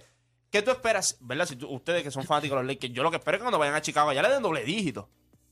¿qué 0.52 0.62
tú 0.62 0.72
esperas? 0.72 1.18
¿Verdad? 1.22 1.46
Si 1.46 1.56
tú- 1.56 1.68
ustedes 1.70 2.04
que 2.04 2.12
son 2.12 2.24
fanáticos 2.24 2.58
de 2.58 2.64
los 2.64 2.74
Lakers, 2.74 2.94
yo 2.94 3.04
lo 3.04 3.12
que 3.12 3.18
espero 3.18 3.38
es 3.38 3.40
que 3.40 3.44
cuando 3.44 3.60
vayan 3.60 3.76
a 3.76 3.82
Chicago 3.82 4.12
ya 4.14 4.22
le 4.22 4.30
den 4.30 4.42
doble 4.44 4.64
dígito. 4.64 5.10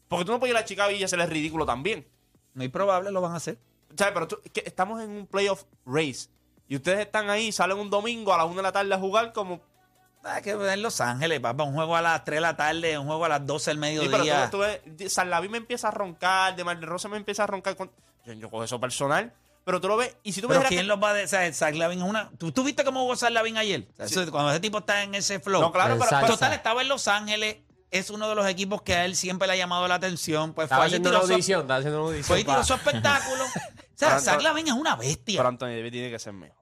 Porque 0.07 0.25
tú 0.25 0.31
no 0.31 0.39
puedes 0.39 0.53
ir 0.53 0.57
a 0.57 0.65
Chicago 0.65 0.91
y 0.91 0.99
ya 0.99 1.07
se 1.07 1.17
les 1.17 1.27
ridículo 1.29 1.65
también. 1.65 2.07
Muy 2.53 2.69
probable 2.69 3.11
lo 3.11 3.21
van 3.21 3.33
a 3.33 3.37
hacer. 3.37 3.57
¿Sabes? 3.97 4.13
Pero 4.13 4.27
tú- 4.27 4.39
que 4.53 4.63
estamos 4.65 5.01
en 5.01 5.09
un 5.09 5.27
playoff 5.27 5.63
race. 5.85 6.29
Y 6.67 6.75
ustedes 6.75 6.99
están 6.99 7.29
ahí, 7.29 7.51
salen 7.51 7.77
un 7.77 7.89
domingo 7.89 8.33
a 8.33 8.37
la 8.37 8.45
una 8.45 8.57
de 8.57 8.61
la 8.63 8.71
tarde 8.71 8.93
a 8.93 8.97
jugar 8.99 9.33
como... 9.33 9.61
Ah, 10.23 10.41
que 10.41 10.51
en 10.51 10.81
Los 10.81 11.01
Ángeles, 11.01 11.39
papá. 11.39 11.63
Un 11.65 11.75
juego 11.75 11.95
a 11.95 12.01
las 12.01 12.23
3 12.23 12.37
de 12.37 12.41
la 12.41 12.55
tarde, 12.55 12.97
un 12.97 13.05
juego 13.05 13.25
a 13.25 13.29
las 13.29 13.45
12 13.45 13.75
del 13.75 13.77
Sí, 13.77 13.99
pero 14.05 14.09
mediodía. 14.17 14.49
tú, 14.49 14.57
tú 14.57 14.63
ves, 14.63 15.13
San 15.13 15.29
Lavín 15.29 15.51
me 15.51 15.59
empieza 15.59 15.89
a 15.89 15.91
roncar, 15.91 16.55
de 16.55 16.63
Rosa 16.85 17.07
me 17.09 17.17
empieza 17.17 17.43
a 17.43 17.47
roncar. 17.47 17.75
Con, 17.75 17.91
yo, 18.25 18.33
yo 18.33 18.49
cojo 18.49 18.63
eso 18.63 18.79
personal. 18.79 19.31
Pero 19.65 19.81
tú 19.81 19.87
lo 19.87 19.97
ves, 19.97 20.15
y 20.23 20.31
si 20.31 20.41
tú 20.41 20.47
pero 20.47 20.59
dijeras 20.59 20.69
¿quién 20.69 20.81
que- 20.81 20.87
los 20.87 21.01
va 21.03 21.19
a... 21.19 21.23
O 21.23 21.27
sea, 21.27 21.51
Zach 21.51 21.73
Lavin 21.75 21.99
es 21.99 22.07
una... 22.07 22.29
¿Tú, 22.37 22.51
tú 22.51 22.63
viste 22.63 22.83
cómo 22.85 23.01
jugó 23.01 23.15
Zach 23.17 23.31
Lavin 23.31 23.57
ayer? 23.57 23.87
O 23.93 23.95
sea, 23.97 24.07
Sí. 24.07 24.19
eso- 24.21 24.31
cuando 24.31 24.51
ese 24.51 24.59
tipo 24.59 24.77
está 24.77 25.01
en 25.03 25.15
ese 25.15 25.39
flow. 25.39 25.59
No, 25.61 25.71
claro, 25.71 25.97
pero, 25.99 26.27
Total, 26.27 26.53
estaba 26.53 26.81
en 26.83 26.87
Los 26.87 27.07
Ángeles. 27.07 27.57
Es 27.91 28.09
uno 28.09 28.29
de 28.29 28.35
los 28.35 28.45
equipos 28.47 28.81
que 28.83 28.93
a 28.93 29.05
él 29.05 29.15
siempre 29.15 29.47
le 29.47 29.53
ha 29.53 29.57
llamado 29.57 29.87
la 29.87 29.95
atención. 29.95 30.53
Pues 30.53 30.65
Estaba 30.65 30.81
fue 30.81 30.87
haciendo 30.87 31.09
una 31.09 31.21
su- 31.21 31.31
audición. 31.33 31.61
Estaba 31.61 31.79
haciendo 31.79 31.99
una 31.99 32.07
audición. 32.09 32.27
Fue 32.27 32.39
y 32.41 32.43
tiró 32.43 32.63
su 32.63 32.73
espectáculo. 32.75 33.43
o 33.45 33.49
sea, 33.95 34.19
Zach 34.19 34.41
Lavin 34.41 34.67
es 34.67 34.73
una 34.73 34.95
bestia. 34.95 35.39
pero 35.39 35.49
Anthony 35.49 35.67
Davis 35.77 35.91
tiene 35.91 36.11
que 36.11 36.19
ser 36.19 36.33
mejor. 36.33 36.57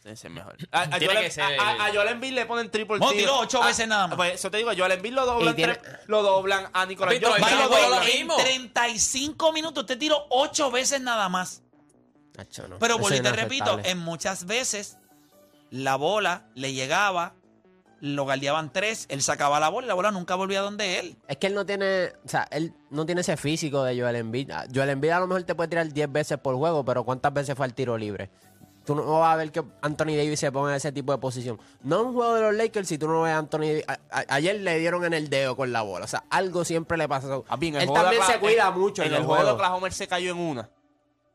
Tiene 0.00 0.14
que 0.14 0.20
ser 0.20 0.30
mejor. 0.30 0.56
A, 0.72 0.80
a 0.82 0.86
Joel, 0.98 1.18
que 1.20 1.30
ser- 1.30 1.44
a, 1.60 1.84
a- 1.86 1.92
Joel 1.92 2.08
Embiid 2.08 2.32
le 2.32 2.46
ponen 2.46 2.70
triple 2.70 2.98
No, 2.98 3.10
tiro. 3.10 3.20
tiró 3.20 3.38
ocho 3.40 3.62
Ah, 3.62 3.66
veces 3.66 3.86
nada 3.88 4.06
más. 4.08 4.16
Pues 4.16 4.34
eso 4.34 4.50
te 4.50 4.56
digo, 4.56 4.70
a 4.70 4.74
Joel 4.76 4.92
Embiid 4.92 5.12
lo 5.12 5.26
doblan, 5.26 5.54
tiene- 5.56 5.78
lo 6.06 6.22
doblan 6.22 6.68
a 6.72 6.86
Nicolás 6.86 7.14
Jokic. 7.22 7.44
En 7.44 8.18
mismo. 8.18 8.36
35 8.36 9.52
minutos 9.52 9.84
te 9.86 9.96
tiró 9.96 10.26
8 10.30 10.70
veces 10.70 11.00
nada 11.00 11.28
más. 11.28 11.62
No. 12.68 12.78
Pero 12.78 12.98
vuelvo 12.98 13.16
y 13.16 13.20
te 13.20 13.32
repito, 13.32 13.78
en 13.84 13.98
muchas 13.98 14.46
veces 14.46 14.98
la 15.70 15.96
bola 15.96 16.46
le 16.54 16.72
llegaba, 16.72 17.34
lo 18.00 18.24
guardiaban 18.24 18.72
tres, 18.72 19.06
él 19.10 19.22
sacaba 19.22 19.60
la 19.60 19.68
bola 19.68 19.86
y 19.86 19.88
la 19.88 19.94
bola 19.94 20.10
nunca 20.10 20.34
volvía 20.34 20.60
donde 20.60 20.98
él. 20.98 21.16
Es 21.28 21.36
que 21.36 21.46
él 21.46 21.54
no 21.54 21.64
tiene, 21.66 22.06
o 22.24 22.28
sea, 22.28 22.48
él 22.50 22.74
no 22.90 23.06
tiene 23.06 23.20
ese 23.20 23.36
físico 23.36 23.84
de 23.84 24.00
Joel 24.00 24.16
Embiid. 24.16 24.50
Ah, 24.50 24.64
Joel 24.74 24.90
Embiid 24.90 25.10
a 25.12 25.20
lo 25.20 25.26
mejor 25.26 25.42
te 25.44 25.54
puede 25.54 25.68
tirar 25.68 25.92
10 25.92 26.10
veces 26.10 26.38
por 26.38 26.56
juego, 26.56 26.84
pero 26.84 27.04
¿cuántas 27.04 27.32
veces 27.32 27.54
fue 27.54 27.64
al 27.66 27.74
tiro 27.74 27.96
libre? 27.96 28.30
Tú 28.84 28.96
no 28.96 29.20
vas 29.20 29.32
a 29.34 29.36
ver 29.36 29.52
que 29.52 29.62
Anthony 29.80 30.16
Davis 30.16 30.40
se 30.40 30.50
ponga 30.50 30.70
en 30.70 30.76
ese 30.76 30.90
tipo 30.90 31.12
de 31.12 31.18
posición. 31.18 31.60
No 31.82 32.00
es 32.00 32.06
un 32.08 32.14
juego 32.14 32.34
de 32.34 32.40
los 32.42 32.54
Lakers 32.56 32.88
si 32.88 32.98
tú 32.98 33.06
no 33.06 33.22
ves 33.22 33.32
a 33.32 33.38
Anthony 33.38 33.58
Davis. 33.60 33.84
A- 33.86 33.92
a- 34.10 34.24
ayer 34.34 34.60
le 34.60 34.76
dieron 34.80 35.04
en 35.04 35.12
el 35.14 35.30
dedo 35.30 35.54
con 35.54 35.70
la 35.72 35.82
bola. 35.82 36.04
O 36.04 36.08
sea, 36.08 36.24
algo 36.30 36.64
siempre 36.64 36.98
le 36.98 37.08
pasa. 37.08 37.28
Él 37.36 37.92
también 37.94 38.22
se 38.26 38.40
cuida 38.40 38.68
en- 38.68 38.80
mucho 38.80 39.02
En 39.04 39.08
en, 39.12 39.20
el 39.20 39.22
juego 39.24 39.44
de. 39.44 39.50
Oklahoma 39.52 39.86
él 39.86 39.92
se 39.92 40.08
cayó 40.08 40.32
en 40.32 40.38
una. 40.38 40.68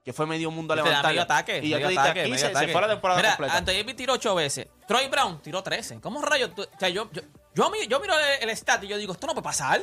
Que 0.08 0.14
fue 0.14 0.26
medio 0.26 0.50
mundo 0.50 0.74
a 0.74 0.78
Este, 0.78 0.88
levantar. 0.88 1.12
medio 1.12 1.22
ataque. 1.24 1.58
Y 1.62 1.68
ya 1.70 1.76
medio 1.76 1.90
dijiste, 1.90 2.02
ataque, 2.02 2.22
aquí 2.22 2.32
medio 2.32 2.46
se, 2.48 2.54
fue 2.72 2.82
la 2.82 2.88
temporada 2.88 3.20
Mira, 3.20 3.30
completa. 3.36 3.58
Anthony 3.58 3.74
Davis 3.74 3.96
tiró 3.98 4.14
8 4.14 4.36
veces. 4.36 4.68
Troy 4.88 5.08
Brown 5.10 5.42
tiró 5.42 5.62
13. 5.62 6.00
¿Cómo 6.00 6.22
rayos? 6.22 6.56
tú- 6.56 6.62
o 6.64 6.80
sea, 6.80 6.88
yo, 6.88 7.10
yo, 7.12 7.22
yo, 7.54 7.70
mi- 7.70 7.88
yo 7.88 8.00
miro 8.00 8.14
el, 8.18 8.50
el 8.50 8.56
stat 8.56 8.82
y 8.86 8.88
yo 8.88 8.98
digo, 8.98 9.12
esto 9.12 9.28
no 9.28 9.34
puede 9.34 9.44
pasar. 9.44 9.82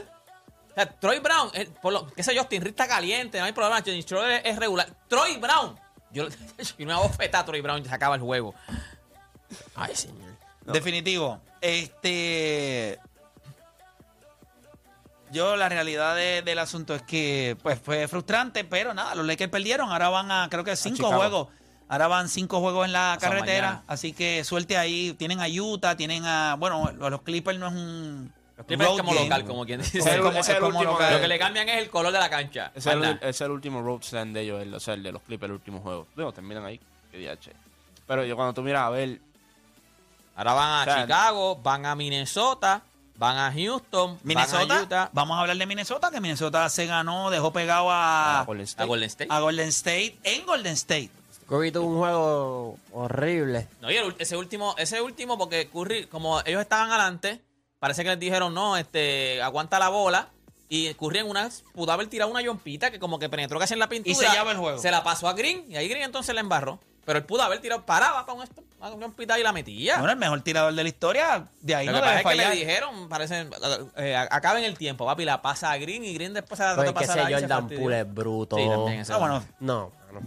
O 0.70 0.74
sea, 0.74 0.86
Troy 0.98 1.18
Brown, 1.18 1.50
eh, 1.52 1.68
por 1.82 1.92
lo, 1.92 2.06
qué 2.06 2.22
sé 2.22 2.34
yo, 2.34 2.46
está 2.50 2.88
caliente, 2.88 3.38
no 3.38 3.44
hay 3.44 3.52
problema. 3.52 3.80
Schroeder 3.82 4.40
es, 4.46 4.52
es 4.54 4.58
regular. 4.58 4.88
Troy 5.08 5.36
Brown. 5.36 5.78
Yo, 6.10 6.26
y 6.78 6.84
una 6.84 6.96
bofetada 7.00 7.42
a 7.42 7.44
Troy 7.44 7.60
Brown 7.60 7.82
y 7.82 7.84
se 7.86 7.94
acaba 7.94 8.14
el 8.14 8.22
juego. 8.22 8.54
Ay, 9.74 9.94
señor. 9.94 10.38
Definitivo. 10.62 11.38
Este. 11.60 12.98
Yo, 15.34 15.56
la 15.56 15.68
realidad 15.68 16.14
de- 16.16 16.40
del 16.42 16.58
asunto 16.58 16.94
es 16.94 17.02
que 17.02 17.56
pues 17.62 17.78
fue 17.80 18.08
frustrante, 18.08 18.64
pero 18.64 18.94
nada, 18.94 19.14
los 19.14 19.26
Lakers 19.26 19.50
perdieron. 19.50 19.90
Ahora 19.90 20.08
van 20.08 20.30
a, 20.30 20.48
creo 20.50 20.64
que 20.64 20.74
cinco 20.76 21.12
juegos. 21.12 21.48
Ahora 21.88 22.08
van 22.08 22.28
cinco 22.30 22.60
juegos 22.60 22.86
en 22.86 22.92
la 22.92 23.12
Hasta 23.12 23.28
carretera. 23.28 23.66
mañana. 23.68 23.84
Así 23.88 24.12
que 24.14 24.42
suerte 24.44 24.76
ahí. 24.78 25.12
Tienen 25.18 25.40
a 25.40 25.46
Utah, 25.48 25.96
tienen 25.96 26.24
a. 26.24 26.54
Bueno, 26.58 26.86
a 26.86 27.10
los 27.10 27.20
Clippers 27.22 27.58
no 27.58 27.66
es 27.66 27.72
un. 27.74 28.32
Los 28.56 28.66
Clippers 28.66 28.88
road 28.88 28.96
es 28.96 29.02
como 29.02 29.14
game. 29.14 29.24
local, 29.28 29.44
como 29.44 29.66
quien 29.66 29.80
dice. 29.82 29.98
Es 29.98 30.06
el- 30.06 30.26
es 30.36 30.48
el 30.48 30.56
como 30.60 30.78
último 30.78 30.92
local. 30.92 31.12
Lo 31.14 31.20
que 31.20 31.28
le 31.28 31.38
cambian 31.38 31.68
es 31.68 31.82
el 31.82 31.90
color 31.90 32.12
de 32.12 32.18
la 32.20 32.30
cancha. 32.30 32.70
Ese 32.74 32.88
es, 32.90 32.96
el, 32.96 33.18
es 33.20 33.40
el 33.40 33.50
último 33.50 33.82
road 33.82 34.00
stand 34.02 34.34
de 34.34 34.42
ellos, 34.42 34.62
el, 34.62 34.72
o 34.72 34.80
sea, 34.80 34.94
el 34.94 35.02
de 35.02 35.12
los 35.12 35.20
Clippers, 35.22 35.50
el 35.50 35.54
último 35.56 35.80
juego. 35.80 36.06
Digo, 36.16 36.32
terminan 36.32 36.64
ahí. 36.64 36.80
Qué 37.10 37.18
DH. 37.18 37.50
Pero 38.06 38.24
yo 38.24 38.36
cuando 38.36 38.54
tú 38.54 38.62
miras 38.62 38.82
a 38.82 38.90
ver, 38.90 39.18
Ahora 40.36 40.52
van 40.54 40.70
a 40.70 40.80
O 40.82 40.84
sea, 40.84 41.02
Chicago, 41.02 41.56
van 41.56 41.86
a 41.86 41.94
Minnesota, 41.94 42.82
van 43.16 43.36
a 43.36 43.52
Houston, 43.52 44.10
van 44.10 44.20
a 44.20 44.24
Minnesota, 44.24 44.82
Utah, 44.82 45.10
vamos 45.12 45.36
a 45.36 45.40
hablar 45.40 45.56
de 45.56 45.66
Minnesota, 45.66 46.10
que 46.10 46.20
Minnesota 46.20 46.68
se 46.68 46.86
ganó, 46.86 47.30
dejó 47.30 47.52
pegado 47.52 47.90
a, 47.90 48.40
a 48.40 48.44
Golden 48.44 48.64
State. 48.64 48.82
a 48.82 48.86
Golden 48.86 49.08
State. 49.08 49.28
a 49.30 49.40
Golden 49.40 49.68
State 49.68 50.18
en 50.24 50.46
Golden 50.46 50.72
State. 50.72 51.10
Curry 51.48 51.70
tuvo 51.70 51.86
un 51.88 51.98
juego 51.98 52.78
horrible. 52.92 53.68
No, 53.80 53.90
y 53.90 53.96
el 53.96 54.14
ese 54.18 54.36
último, 54.36 54.74
ese 54.78 55.00
último, 55.00 55.36
porque 55.36 55.68
Curry, 55.68 56.06
como 56.06 56.40
ellos 56.44 56.62
estaban 56.62 56.90
adelante, 56.90 57.42
parece 57.78 58.02
que 58.02 58.10
les 58.10 58.18
dijeron, 58.18 58.54
no, 58.54 58.76
este, 58.76 59.42
aguanta 59.42 59.78
la 59.78 59.88
bola. 59.88 60.28
Y 60.70 60.94
Curry 60.94 61.18
en 61.18 61.28
una, 61.28 61.50
pudo 61.74 61.92
haber 61.92 62.06
tirado 62.08 62.30
una 62.30 62.40
yompita 62.40 62.90
que 62.90 62.98
como 62.98 63.18
que 63.18 63.28
penetró 63.28 63.58
casi 63.58 63.74
en 63.74 63.80
la 63.80 63.88
pintura. 63.88 64.12
Y 64.12 64.14
sellaba 64.14 64.52
el 64.52 64.56
juego. 64.56 64.78
Se 64.78 64.90
la 64.90 65.04
pasó 65.04 65.28
a 65.28 65.34
Green, 65.34 65.64
y 65.68 65.76
ahí 65.76 65.88
Green 65.88 66.04
entonces 66.04 66.34
la 66.34 66.40
embarró. 66.40 66.80
Pero 67.04 67.18
él 67.18 67.24
pudo 67.24 67.42
haber 67.42 67.60
tirado, 67.60 67.84
paraba 67.84 68.24
con 68.24 68.42
esto, 68.42 68.62
una 68.80 68.98
yompita 68.98 69.38
y 69.38 69.42
la 69.42 69.52
metía. 69.52 69.96
Bueno, 69.98 70.12
el 70.12 70.18
mejor 70.18 70.40
tirador 70.42 70.72
de 70.74 70.82
la 70.82 70.88
historia, 70.88 71.46
de 71.60 71.74
ahí 71.74 71.86
Lo 71.86 71.92
no 71.92 71.98
que 71.98 72.02
pasa 72.02 72.18
debe 72.18 72.30
es 72.30 72.36
que 72.36 72.48
le 72.48 72.56
dijeron, 72.56 73.08
parece, 73.08 73.48
eh, 73.96 74.16
acaben 74.16 74.64
el 74.64 74.76
tiempo, 74.78 75.04
papi, 75.04 75.24
la 75.24 75.42
pasa 75.42 75.70
a 75.70 75.76
Green 75.76 76.04
y 76.04 76.14
Green 76.14 76.32
después 76.32 76.58
se 76.58 76.64
la 76.64 76.84
que 76.84 76.92
pasar 76.92 77.26
se 77.26 77.34
Jordan. 77.34 77.68
Poole 77.68 78.00
es 78.00 78.14
bruto. 78.14 78.56
Sí, 78.56 78.68
también, 78.68 79.04
Ah, 79.10 79.18
bueno, 79.18 79.44
No, 79.60 79.92
mano. 80.12 80.26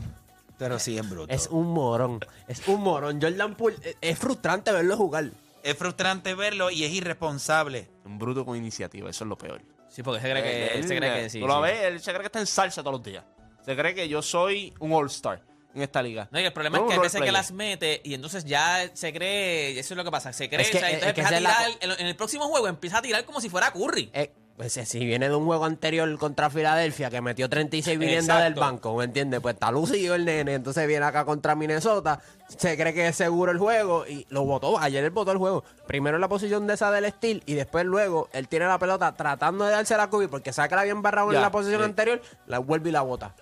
pero 0.58 0.78
sí 0.80 0.98
es 0.98 1.10
bruto. 1.10 1.34
Es 1.34 1.48
un 1.48 1.68
morón. 1.74 2.20
Es 2.48 2.68
un 2.68 2.82
morón. 2.82 3.20
Jordan 3.22 3.56
Poole 3.56 3.78
eh, 3.84 3.96
es 4.02 4.20
frustrante 4.20 4.72
verlo 4.72 4.96
jugar. 4.98 5.32
Es 5.63 5.76
frustrante 5.78 6.36
verlo 6.36 6.70
y 6.70 6.84
es 6.84 6.92
irresponsable. 6.92 7.90
Un 8.06 8.20
bruto 8.20 8.46
con 8.46 8.56
iniciativa, 8.56 9.10
eso 9.10 9.24
es 9.24 9.28
lo 9.30 9.38
peor. 9.38 9.62
Sí, 9.90 10.04
porque 10.04 10.22
se 10.22 10.30
cree 10.30 10.44
que, 10.44 10.68
él 10.78 10.88
se 10.88 10.96
cree 10.96 11.24
que 11.24 11.30
sí. 11.30 11.40
Tú 11.40 11.48
lo 11.48 11.56
sí. 11.56 11.62
ves, 11.63 11.84
él 11.86 12.00
se 12.00 12.12
cree 12.12 12.22
que 12.22 12.28
está 12.28 12.40
en 12.40 12.46
salsa 12.48 12.82
todos 12.84 12.94
los 12.98 13.04
días. 13.04 13.24
Se 13.66 13.76
cree 13.76 13.96
que 13.96 14.08
yo 14.08 14.22
soy 14.22 14.74
un 14.80 14.94
All-Star 14.94 15.42
en 15.75 15.82
esta 15.82 16.01
liga. 16.01 16.27
No, 16.32 16.39
y 16.39 16.45
el 16.45 16.53
problema 16.53 16.77
No, 16.77 16.84
es 16.86 16.89
que 16.89 16.93
hay 16.95 16.99
veces 16.99 17.21
que 17.21 17.32
las 17.32 17.51
mete 17.51 18.01
y 18.03 18.13
entonces 18.13 18.45
ya 18.45 18.89
se 18.93 19.13
cree, 19.13 19.77
eso 19.80 19.93
es 19.93 19.97
lo 19.97 20.03
que 20.03 20.12
pasa, 20.12 20.34
se 20.34 20.49
cree, 20.49 20.62
Es 20.62 20.71
que- 20.71 20.77
o 20.77 20.80
sea, 20.80 20.89
es 20.89 20.95
entonces 20.95 21.13
que 21.13 21.21
empieza 21.21 21.38
a 21.38 21.41
la 21.41 21.58
tirar, 21.58 21.77
en, 21.82 21.91
en 22.01 22.08
el 22.08 22.15
próximo 22.15 22.47
juego 22.47 22.67
empieza 22.67 22.97
a 22.97 23.01
tirar 23.01 23.25
como 23.25 23.39
si 23.41 23.49
fuera 23.49 23.71
Curry. 23.71 24.10
Eh, 24.13 24.32
pues 24.56 24.75
eh, 24.77 24.88
si 24.88 25.06
viene 25.06 25.30
de 25.30 25.36
un 25.36 25.45
juego 25.45 25.65
anterior 25.65 26.17
contra 26.17 26.49
Filadelfia 26.49 27.12
que 27.12 27.21
metió 27.21 27.47
36 27.47 27.99
viniendo 27.99 28.34
Exacto. 28.34 28.43
del 28.43 28.53
banco, 28.56 28.95
¿me 28.95 29.03
entiendes? 29.03 29.39
Pues 29.39 29.53
está 29.53 29.69
lucido 29.69 30.15
el 30.15 30.25
nene, 30.25 30.56
entonces 30.56 30.88
viene 30.88 31.06
acá 31.06 31.25
contra 31.25 31.53
Minnesota, 31.53 32.19
se 32.47 32.75
cree 32.75 32.91
que 32.91 33.08
es 33.10 33.15
seguro 33.15 33.51
el 33.51 33.60
juego 33.60 34.08
y 34.08 34.25
lo 34.30 34.45
votó. 34.45 34.80
Ayer 34.80 35.03
él 35.03 35.12
votó 35.12 35.32
el 35.32 35.38
juego. 35.38 35.63
Primero 35.86 36.17
en 36.17 36.21
la 36.21 36.27
posición 36.27 36.65
de 36.65 36.73
esa 36.73 36.89
del 36.89 37.06
steel 37.12 37.43
y 37.45 37.53
después 37.53 37.86
luego 37.86 38.30
él 38.34 38.47
tiene 38.47 38.65
la 38.65 38.80
pelota 38.80 39.13
tratando 39.13 39.63
de 39.63 39.73
darse 39.73 39.95
la 39.95 40.10
Kobe 40.10 40.27
porque 40.27 40.51
saca 40.51 40.75
la 40.75 40.86
bien 40.86 41.03
barrado 41.03 41.32
en 41.32 41.39
la 41.39 41.51
posición 41.51 41.82
sí. 41.82 41.86
anterior, 41.86 42.19
la 42.47 42.58
vuelve 42.58 42.89
y 42.89 42.93
la 42.93 43.01
bota. 43.03 43.36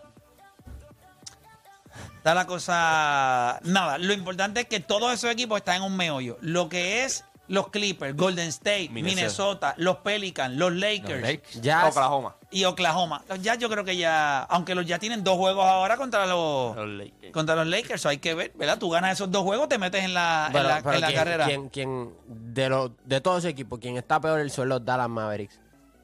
Está 2.25 2.33
la 2.33 2.47
cosa. 2.47 3.59
Nada, 3.65 3.99
lo 3.99 4.11
importante 4.11 4.61
es 4.61 4.65
que 4.65 4.79
todos 4.79 5.13
esos 5.13 5.29
equipos 5.29 5.57
están 5.59 5.75
en 5.75 5.83
un 5.83 5.95
meollo. 5.95 6.39
Lo 6.41 6.69
que 6.69 7.03
es 7.03 7.23
los 7.47 7.67
Clippers, 7.67 8.15
Golden 8.17 8.47
State, 8.47 8.89
Minnesota. 8.89 9.15
Minnesota, 9.21 9.73
los 9.77 9.97
Pelicans, 9.97 10.55
los 10.57 10.73
Lakers 10.73 11.39
Oklahoma. 11.87 12.35
y 12.49 12.65
Oklahoma. 12.65 13.23
Los 13.29 13.43
Jazz 13.43 13.59
yo 13.59 13.69
creo 13.69 13.83
que 13.85 13.95
ya, 13.95 14.39
aunque 14.41 14.73
los 14.73 14.87
Jazz 14.87 14.99
tienen 15.01 15.23
dos 15.23 15.37
juegos 15.37 15.63
ahora 15.67 15.97
contra 15.97 16.25
los, 16.25 16.75
Los 16.75 16.87
Lakers. 16.87 17.31
contra 17.31 17.53
los 17.53 17.67
Lakers, 17.67 18.01
so 18.01 18.09
hay 18.09 18.17
que 18.17 18.33
ver, 18.33 18.51
¿verdad? 18.55 18.79
Tú 18.79 18.89
ganas 18.89 19.11
esos 19.11 19.29
dos 19.29 19.43
juegos, 19.43 19.69
te 19.69 19.77
metes 19.77 20.03
en 20.03 20.15
la, 20.15 20.47
en 20.47 20.53
la, 20.63 20.81
pero 20.81 20.95
en 20.95 21.01
la 21.01 21.07
quien- 21.09 21.15
carrera. 21.19 21.45
quien- 21.45 21.69
quien- 21.69 22.13
de, 22.27 22.69
los 22.69 22.89
de 23.05 23.21
todos 23.21 23.37
esos 23.43 23.51
equipos, 23.51 23.77
quien 23.77 23.97
está 23.97 24.19
peor 24.19 24.39
el 24.39 24.49
son 24.49 24.67
los 24.67 24.83
Dallas 24.83 25.09
Mavericks. 25.09 25.59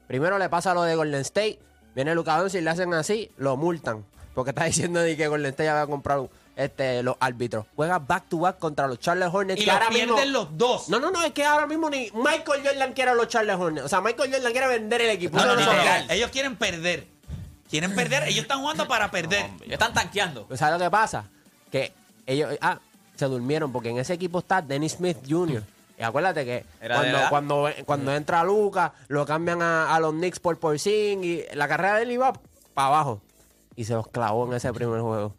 Primero 0.06 0.38
le 0.38 0.48
pasa 0.48 0.72
lo 0.72 0.84
de 0.84 0.94
Golden 0.94 1.22
State, 1.22 1.58
viene 1.96 2.14
Luka 2.14 2.38
Doncic 2.38 2.60
y 2.60 2.62
le 2.64 2.70
hacen 2.70 2.94
así, 2.94 3.28
lo 3.38 3.56
multan. 3.56 4.04
Porque 4.34 4.50
está 4.50 4.64
diciendo 4.64 5.00
de 5.00 5.16
que 5.16 5.28
Golden 5.28 5.50
State 5.50 5.64
ya 5.66 5.74
va 5.74 5.82
a 5.82 5.86
comprar 5.86 6.20
este, 6.56 7.02
los 7.02 7.16
árbitros. 7.20 7.66
Juega 7.76 7.98
back 7.98 8.28
to 8.28 8.38
back 8.40 8.58
contra 8.58 8.86
los 8.86 8.98
Charles 8.98 9.28
Hornets. 9.32 9.60
y 9.60 9.64
que 9.64 9.70
los 9.70 9.74
ahora 9.80 9.88
pierden 9.90 10.14
mismo- 10.14 10.30
los 10.32 10.58
dos. 10.58 10.88
No, 10.88 11.00
no, 11.00 11.10
no, 11.10 11.22
es 11.22 11.32
que 11.32 11.44
ahora 11.44 11.66
mismo 11.66 11.88
ni 11.90 12.10
Michael 12.14 12.62
Jordan 12.64 12.92
quiere 12.92 13.10
a 13.10 13.14
los 13.14 13.28
Charles 13.28 13.56
Hornets. 13.56 13.86
O 13.86 13.88
sea, 13.88 14.00
Michael 14.00 14.32
Jordan 14.32 14.52
quiere 14.52 14.68
vender 14.68 15.00
el 15.02 15.10
equipo. 15.10 15.36
No, 15.38 15.46
no, 15.46 15.56
no, 15.56 15.64
no. 15.66 15.82
Ellos 16.10 16.30
quieren 16.30 16.56
perder. 16.56 17.06
Quieren 17.70 17.94
perder. 17.94 18.24
Ellos 18.24 18.42
están 18.42 18.60
jugando 18.60 18.86
para 18.86 19.10
perder. 19.10 19.46
Ya 19.66 19.74
están 19.74 19.94
tanqueando. 19.94 20.46
Pues, 20.46 20.60
¿Sabes 20.60 20.78
lo 20.78 20.84
que 20.84 20.90
pasa? 20.90 21.24
Que 21.70 21.92
ellos 22.26 22.50
ah, 22.60 22.78
se 23.16 23.24
durmieron 23.26 23.72
porque 23.72 23.88
en 23.88 23.98
ese 23.98 24.12
equipo 24.12 24.40
está 24.40 24.60
Dennis 24.60 24.92
Smith 24.92 25.18
Jr. 25.28 25.62
Y 25.98 26.02
acuérdate 26.02 26.44
que 26.44 26.64
cuando, 26.86 27.18
cuando, 27.30 27.70
cuando 27.86 28.14
entra 28.14 28.44
Luca, 28.44 28.92
lo 29.08 29.24
cambian 29.24 29.62
a, 29.62 29.94
a 29.94 30.00
los 30.00 30.12
Knicks 30.12 30.40
por 30.40 30.58
Porzing 30.58 31.22
y 31.24 31.42
la 31.54 31.66
carrera 31.68 31.96
de 31.96 32.02
él 32.02 32.12
iba 32.12 32.32
para 32.74 32.88
abajo. 32.88 33.20
Y 33.76 33.84
se 33.84 33.94
los 33.94 34.06
clavó 34.08 34.46
en 34.46 34.54
ese 34.54 34.72
primer 34.72 35.00
juego. 35.00 35.34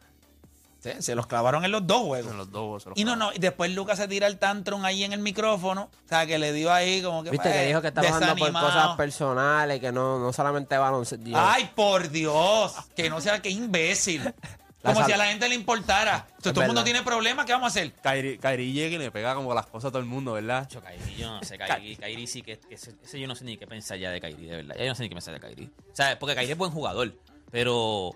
Sí, 0.83 0.91
se 0.99 1.15
los 1.15 1.27
clavaron 1.27 1.63
en 1.63 1.71
los 1.71 1.87
dos 1.87 2.01
juegos. 2.01 2.31
En 2.31 2.37
los 2.37 2.51
dos. 2.51 2.85
Y 2.95 3.05
no, 3.05 3.15
no, 3.15 3.31
y 3.31 3.39
después 3.39 3.71
Lucas 3.71 3.97
se 3.97 4.07
tira 4.09 4.27
el 4.27 4.37
tantrum 4.37 4.83
ahí 4.83 5.05
en 5.05 5.13
el 5.13 5.21
micrófono. 5.21 5.83
O 5.83 6.09
sea, 6.09 6.25
que 6.25 6.37
le 6.37 6.51
dio 6.51 6.73
ahí 6.73 7.01
como 7.01 7.23
que. 7.23 7.29
Viste 7.29 7.47
pues, 7.47 7.61
que 7.61 7.67
dijo 7.67 7.81
que 7.81 7.87
está 7.87 8.01
pasando 8.01 8.35
por 8.35 8.51
cosas 8.51 8.97
personales, 8.97 9.79
que 9.79 9.93
no, 9.93 10.19
no 10.19 10.33
solamente 10.33 10.77
baloncesto. 10.77 11.29
Ay, 11.35 11.69
por 11.73 12.09
Dios. 12.09 12.75
Que 12.97 13.09
no 13.09 13.21
sea 13.21 13.41
que 13.41 13.49
imbécil. 13.49 14.33
Como 14.83 15.05
si 15.05 15.13
a 15.13 15.17
la 15.17 15.27
gente 15.27 15.47
le 15.47 15.55
importara. 15.55 16.27
Si 16.39 16.51
todo 16.51 16.59
el 16.61 16.67
mundo 16.67 16.83
tiene 16.83 17.03
problemas, 17.03 17.45
¿qué 17.45 17.53
vamos 17.53 17.67
a 17.67 17.79
hacer? 17.79 17.93
Kyrie, 17.93 18.37
Kyrie 18.37 18.73
llega 18.73 18.95
y 18.95 18.99
le 18.99 19.11
pega 19.11 19.33
como 19.33 19.53
las 19.53 19.65
cosas 19.67 19.87
a 19.87 19.91
todo 19.91 19.99
el 19.99 20.05
mundo, 20.05 20.33
¿verdad? 20.33 20.67
Yo, 20.67 20.81
Kyrie, 20.81 21.15
yo 21.15 21.31
no 21.31 21.41
sé, 21.41 21.57
Kyrie, 21.57 21.95
Kyrie 21.95 22.27
sí 22.27 22.41
que, 22.41 22.59
que 22.59 22.75
ese, 22.75 22.93
ese 23.01 23.17
yo 23.17 23.25
no 23.25 23.33
sé 23.33 23.45
ni 23.45 23.55
qué 23.55 23.65
pensar 23.65 23.97
ya 23.97 24.11
de 24.11 24.19
Kyrie, 24.19 24.45
de 24.45 24.57
verdad. 24.57 24.75
Ya 24.77 24.83
yo 24.83 24.89
no 24.89 24.95
sé 24.95 25.03
ni 25.03 25.07
qué 25.07 25.15
pensar 25.15 25.33
de 25.33 25.39
Kyrie. 25.39 25.69
O 25.89 25.95
sea, 25.95 26.19
porque 26.19 26.35
Kyrie 26.35 26.51
es 26.51 26.57
buen 26.57 26.71
jugador, 26.71 27.13
pero 27.53 28.09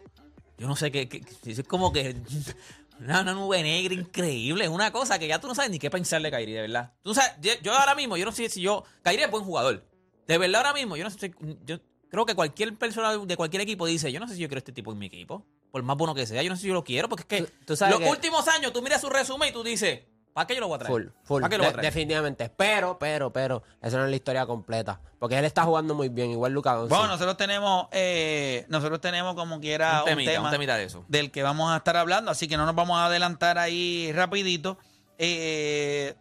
yo 0.58 0.68
no 0.68 0.76
sé 0.76 0.92
qué, 0.92 1.08
es 1.46 1.64
como 1.68 1.94
que 1.94 2.16
una, 3.00 3.22
una 3.22 3.34
nube 3.36 3.62
negra 3.62 3.94
increíble, 3.94 4.64
es 4.64 4.70
una 4.72 4.92
cosa 4.92 5.20
que 5.20 5.28
ya 5.28 5.40
tú 5.40 5.48
no 5.48 5.54
sabes 5.54 5.70
ni 5.70 5.78
qué 5.78 5.92
pensar 5.92 6.20
de 6.24 6.32
Kyrie, 6.32 6.56
de 6.56 6.62
verdad. 6.62 6.94
Tú 7.04 7.14
sabes, 7.14 7.34
yo, 7.40 7.52
yo 7.62 7.72
ahora 7.76 7.94
mismo, 7.94 8.18
yo 8.18 8.26
no 8.26 8.32
sé 8.32 8.50
si 8.50 8.62
yo, 8.62 8.84
Kyrie 9.04 9.26
es 9.26 9.32
buen 9.32 9.44
jugador. 9.44 9.86
De 10.28 10.40
verdad 10.40 10.62
ahora 10.66 10.74
mismo, 10.74 10.98
yo 10.98 11.04
no 11.04 11.12
sé, 11.12 11.20
si- 11.20 11.34
yo 11.66 11.78
creo 12.10 12.26
que 12.26 12.34
cualquier 12.34 12.76
persona 12.76 13.16
de 13.16 13.38
cualquier 13.38 13.62
equipo 13.62 13.86
dice, 13.86 14.12
yo 14.12 14.20
no 14.20 14.28
sé 14.28 14.34
si 14.34 14.40
yo 14.42 14.48
quiero 14.48 14.58
este 14.58 14.72
tipo 14.72 14.92
en 14.92 14.98
mi 14.98 15.06
equipo, 15.06 15.46
por 15.72 15.84
más 15.84 15.96
bueno 15.98 16.16
que 16.16 16.26
sea, 16.26 16.42
yo 16.42 16.50
no 16.50 16.56
sé 16.56 16.64
si 16.64 16.68
yo 16.70 16.74
lo 16.74 16.84
quiero, 16.84 17.08
porque 17.08 17.22
es 17.22 17.28
que 17.28 17.52
Tú- 17.52 17.66
tú 17.68 17.76
sabes 17.76 17.94
los 17.94 18.04
que- 18.04 18.10
últimos 18.10 18.48
años 18.48 18.74
tú 18.74 18.82
miras 18.82 19.02
su 19.02 19.10
resumen 19.10 19.50
y 19.50 19.52
tú 19.54 19.62
dices, 19.64 20.00
¿para 20.38 20.46
qué 20.46 20.54
yo 20.54 20.60
lo 20.62 20.68
voy 20.68 20.76
a 20.76 20.78
traer? 20.78 20.92
Full, 20.94 21.04
full. 21.24 21.42
¿Para 21.42 21.50
qué 21.50 21.58
lo 21.58 21.64
voy 21.64 21.66
a 21.66 21.70
De- 21.70 21.74
traer? 21.80 21.86
definitivamente. 21.94 22.50
Pero, 22.56 23.00
pero, 23.00 23.34
pero, 23.34 23.64
esa 23.82 23.98
no 23.98 24.04
es 24.04 24.12
la 24.12 24.16
historia 24.16 24.46
completa. 24.46 25.02
Porque 25.18 25.36
él 25.36 25.46
está 25.46 25.64
jugando 25.64 25.96
muy 25.96 26.10
bien, 26.10 26.30
igual 26.30 26.52
Luca 26.54 26.74
Doncic. 26.74 26.96
Bueno, 26.96 27.08
nosotros 27.08 27.38
tenemos, 27.38 27.88
eh, 27.92 28.64
nosotros 28.70 29.02
tenemos 29.02 29.34
como 29.34 29.60
quiera 29.60 29.94
Un 29.94 30.00
un, 30.02 30.06
temita, 30.06 30.32
tema 30.34 30.46
un 30.46 30.52
temita 30.52 30.78
de 30.78 30.84
eso. 30.84 31.04
del 31.08 31.32
que 31.32 31.42
vamos 31.42 31.72
a 31.72 31.78
estar 31.78 31.98
hablando, 31.98 32.30
así 32.30 32.48
que 32.48 32.56
no 32.56 32.68
nos 32.68 32.76
vamos 32.76 33.00
a 33.00 33.08
adelantar 33.08 33.58
ahí 33.58 34.12
rapidito. 34.14 34.78
Eh, 35.18 36.14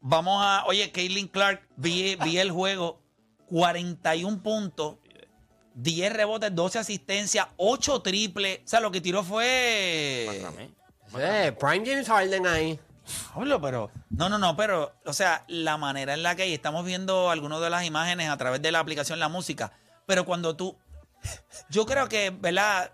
vamos 0.00 0.40
a, 0.40 0.64
oye, 0.66 0.92
Caitlin 0.92 1.26
Clark, 1.26 1.66
vi, 1.76 2.14
vi 2.22 2.38
el 2.38 2.52
juego, 2.52 3.00
41 3.46 4.40
puntos, 4.40 4.98
10 5.74 6.12
rebotes, 6.12 6.54
12 6.54 6.78
asistencias, 6.78 7.48
8 7.56 8.02
triples. 8.02 8.60
O 8.64 8.68
sea, 8.68 8.78
lo 8.78 8.92
que 8.92 9.00
tiró 9.00 9.24
fue... 9.24 10.44
Sí, 11.10 11.50
Prime 11.58 11.86
James 11.86 12.08
Harden 12.08 12.46
ahí. 12.46 12.78
Pablo, 13.34 13.60
pero. 13.60 13.90
No, 14.10 14.28
no, 14.28 14.38
no, 14.38 14.56
pero. 14.56 14.92
O 15.06 15.12
sea, 15.12 15.44
la 15.48 15.76
manera 15.78 16.14
en 16.14 16.22
la 16.22 16.36
que 16.36 16.52
estamos 16.52 16.84
viendo 16.84 17.30
algunas 17.30 17.60
de 17.60 17.70
las 17.70 17.84
imágenes 17.84 18.28
a 18.28 18.36
través 18.36 18.60
de 18.60 18.70
la 18.72 18.80
aplicación 18.80 19.18
La 19.18 19.28
Música. 19.28 19.72
Pero 20.06 20.24
cuando 20.24 20.54
tú. 20.56 20.76
Yo 21.70 21.86
creo 21.86 22.08
que, 22.08 22.30
¿verdad? 22.30 22.92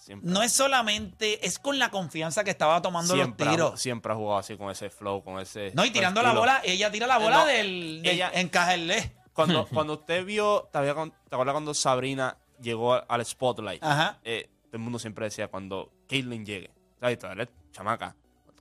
Siempre, 0.00 0.30
No 0.30 0.42
es 0.42 0.52
solamente. 0.52 1.44
Es 1.46 1.58
con 1.58 1.78
la 1.78 1.90
confianza 1.90 2.44
que 2.44 2.50
estaba 2.50 2.80
tomando 2.82 3.14
siempre, 3.14 3.44
los 3.46 3.52
ha- 3.52 3.56
tiros. 3.56 3.80
siempre 3.80 4.12
ha 4.12 4.16
jugado 4.16 4.38
así 4.38 4.56
con 4.56 4.70
ese 4.70 4.90
flow, 4.90 5.22
con 5.24 5.38
ese. 5.40 5.72
No, 5.74 5.84
y 5.84 5.90
tirando 5.90 6.22
la 6.22 6.32
bola. 6.32 6.60
Ella 6.64 6.90
tira 6.90 7.06
la 7.06 7.18
bola 7.18 7.38
No, 7.40 7.46
del. 7.46 8.02
del 8.02 8.14
ella- 8.14 8.30
encajarle. 8.34 9.12
Cuando, 9.32 9.66
cuando 9.72 9.94
usted 9.94 10.24
vio, 10.24 10.68
¿te, 10.72 10.78
había 10.78 10.94
con- 10.94 11.10
¿te 11.10 11.34
acuerdas 11.34 11.52
cuando 11.54 11.72
Sabrina 11.74 12.36
llegó 12.60 12.94
al- 12.94 13.04
al 13.08 13.24
spotlight? 13.24 13.82
Ajá. 13.82 14.18
Eh, 14.24 14.48
todo 14.64 14.70
el 14.76 14.78
mundo 14.80 14.98
siempre 14.98 15.24
decía 15.26 15.48
cuando 15.48 15.90
Caitlyn 16.08 16.44
llegue. 16.44 16.70
¿Sabes? 17.00 17.18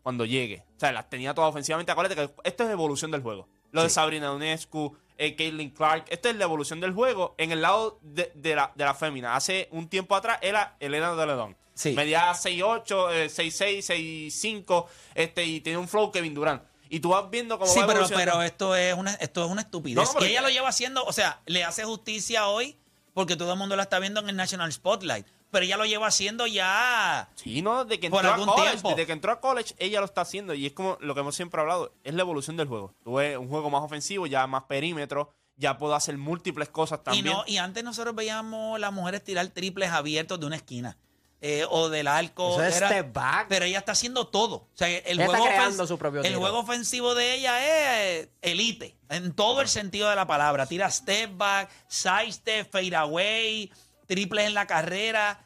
Cuando 0.03 0.25
llegue. 0.25 0.63
O 0.75 0.79
sea, 0.79 0.91
las 0.91 1.09
tenía 1.09 1.33
todas 1.33 1.49
ofensivamente. 1.49 1.91
Acuérdate 1.91 2.15
que 2.15 2.33
esto 2.43 2.63
es 2.63 2.69
evolución 2.69 3.11
del 3.11 3.21
juego. 3.21 3.47
Lo 3.71 3.83
de 3.83 3.89
Sabrina 3.89 4.31
Unescu, 4.31 4.95
eh, 5.17 5.35
Caitlyn 5.35 5.71
Clark. 5.71 6.05
Esto 6.09 6.29
es 6.29 6.35
la 6.35 6.45
evolución 6.45 6.79
del 6.79 6.93
juego 6.93 7.35
en 7.37 7.51
el 7.51 7.61
lado 7.61 7.99
de, 8.01 8.31
de 8.33 8.55
la, 8.55 8.71
de 8.75 8.85
la 8.85 8.93
fémina. 8.93 9.35
Hace 9.35 9.67
un 9.71 9.89
tiempo 9.89 10.15
atrás 10.15 10.39
era 10.41 10.77
Elena 10.79 11.13
de 11.13 11.25
Ledón. 11.25 11.57
Sí. 11.73 11.93
Medía 11.93 12.31
6'8, 12.31 13.11
eh, 13.11 13.27
6'6, 13.27 14.29
6'5. 14.31 14.85
Este, 15.15 15.45
y 15.45 15.61
tenía 15.61 15.79
un 15.79 15.87
flow 15.87 16.11
Kevin 16.11 16.33
Durant. 16.33 16.63
Y 16.89 16.99
tú 17.01 17.09
vas 17.09 17.29
viendo 17.29 17.59
cómo 17.59 17.69
Sí, 17.71 17.79
va 17.81 17.87
pero, 17.87 18.07
pero 18.07 18.41
esto 18.41 18.75
es 18.75 18.93
una, 18.93 19.13
esto 19.15 19.43
es 19.43 19.51
una 19.51 19.61
estupidez. 19.61 20.09
No, 20.15 20.25
y 20.25 20.29
ella 20.29 20.41
lo 20.41 20.49
lleva 20.49 20.69
haciendo, 20.69 21.03
o 21.03 21.11
sea, 21.11 21.41
le 21.45 21.63
hace 21.65 21.83
justicia 21.83 22.47
hoy 22.47 22.77
porque 23.13 23.35
todo 23.35 23.51
el 23.53 23.59
mundo 23.59 23.75
la 23.75 23.83
está 23.83 23.99
viendo 23.99 24.19
en 24.19 24.29
el 24.29 24.35
National 24.35 24.71
Spotlight. 24.71 25.27
Pero 25.49 25.63
ella 25.65 25.77
lo 25.77 25.85
lleva 25.85 26.07
haciendo 26.07 26.45
ya. 26.47 27.29
Sí, 27.35 27.61
no, 27.61 27.85
desde 27.85 27.99
que 28.01 28.09
Por 28.09 28.25
entró 28.25 28.43
a 28.43 28.45
college, 28.45 28.69
tiempo. 28.71 28.89
desde 28.89 29.05
que 29.05 29.11
entró 29.13 29.31
a 29.31 29.39
college, 29.39 29.75
ella 29.79 29.99
lo 29.99 30.05
está 30.05 30.21
haciendo 30.21 30.53
y 30.53 30.65
es 30.65 30.73
como 30.73 30.97
lo 30.99 31.13
que 31.13 31.21
hemos 31.21 31.35
siempre 31.35 31.61
hablado, 31.61 31.93
es 32.03 32.13
la 32.13 32.21
evolución 32.21 32.57
del 32.57 32.67
juego. 32.67 32.93
Tú 33.03 33.13
ves 33.15 33.37
un 33.37 33.47
juego 33.49 33.69
más 33.69 33.81
ofensivo, 33.81 34.27
ya 34.27 34.45
más 34.47 34.63
perímetro, 34.63 35.31
ya 35.55 35.77
puedo 35.77 35.95
hacer 35.95 36.17
múltiples 36.17 36.69
cosas 36.69 36.99
Y, 36.99 37.03
también. 37.03 37.25
no, 37.25 37.43
y 37.47 37.57
antes 37.57 37.83
nosotros 37.83 38.13
veíamos 38.13 38.79
las 38.79 38.91
mujeres 38.91 39.23
tirar 39.23 39.47
triples 39.47 39.89
abiertos 39.89 40.39
de 40.39 40.45
una 40.45 40.55
esquina. 40.57 40.97
eh, 41.39 41.65
o 41.69 41.87
del 41.89 42.07
arco. 42.07 42.49
Eso 42.53 42.63
es 42.63 42.77
era- 42.77 42.87
step 42.87 43.13
back. 43.13 43.45
Pero 43.47 43.63
ella 43.65 43.77
está 43.77 43.91
haciendo 43.91 44.25
todo. 44.25 44.55
O 44.55 44.69
sea, 44.73 44.87
el, 44.89 45.23
juego, 45.23 45.45
creando 45.45 45.83
ofens- 45.83 45.87
su 45.87 45.95
propio 45.99 46.23
el 46.23 46.35
juego 46.35 46.57
ofensivo 46.57 47.13
de 47.13 47.35
ella 47.35 48.07
es 48.17 48.29
elite. 48.41 48.97
En 49.09 49.33
todo 49.33 49.61
el 49.61 49.67
sentido 49.67 50.09
de 50.09 50.15
la 50.15 50.25
palabra. 50.25 50.65
Tira 50.65 50.89
step 50.89 51.37
back, 51.37 51.69
side 51.87 52.31
step, 52.31 52.71
fade 52.71 52.95
away, 52.95 53.71
triples 54.07 54.47
en 54.47 54.53
la 54.53 54.65
carrera. 54.67 55.45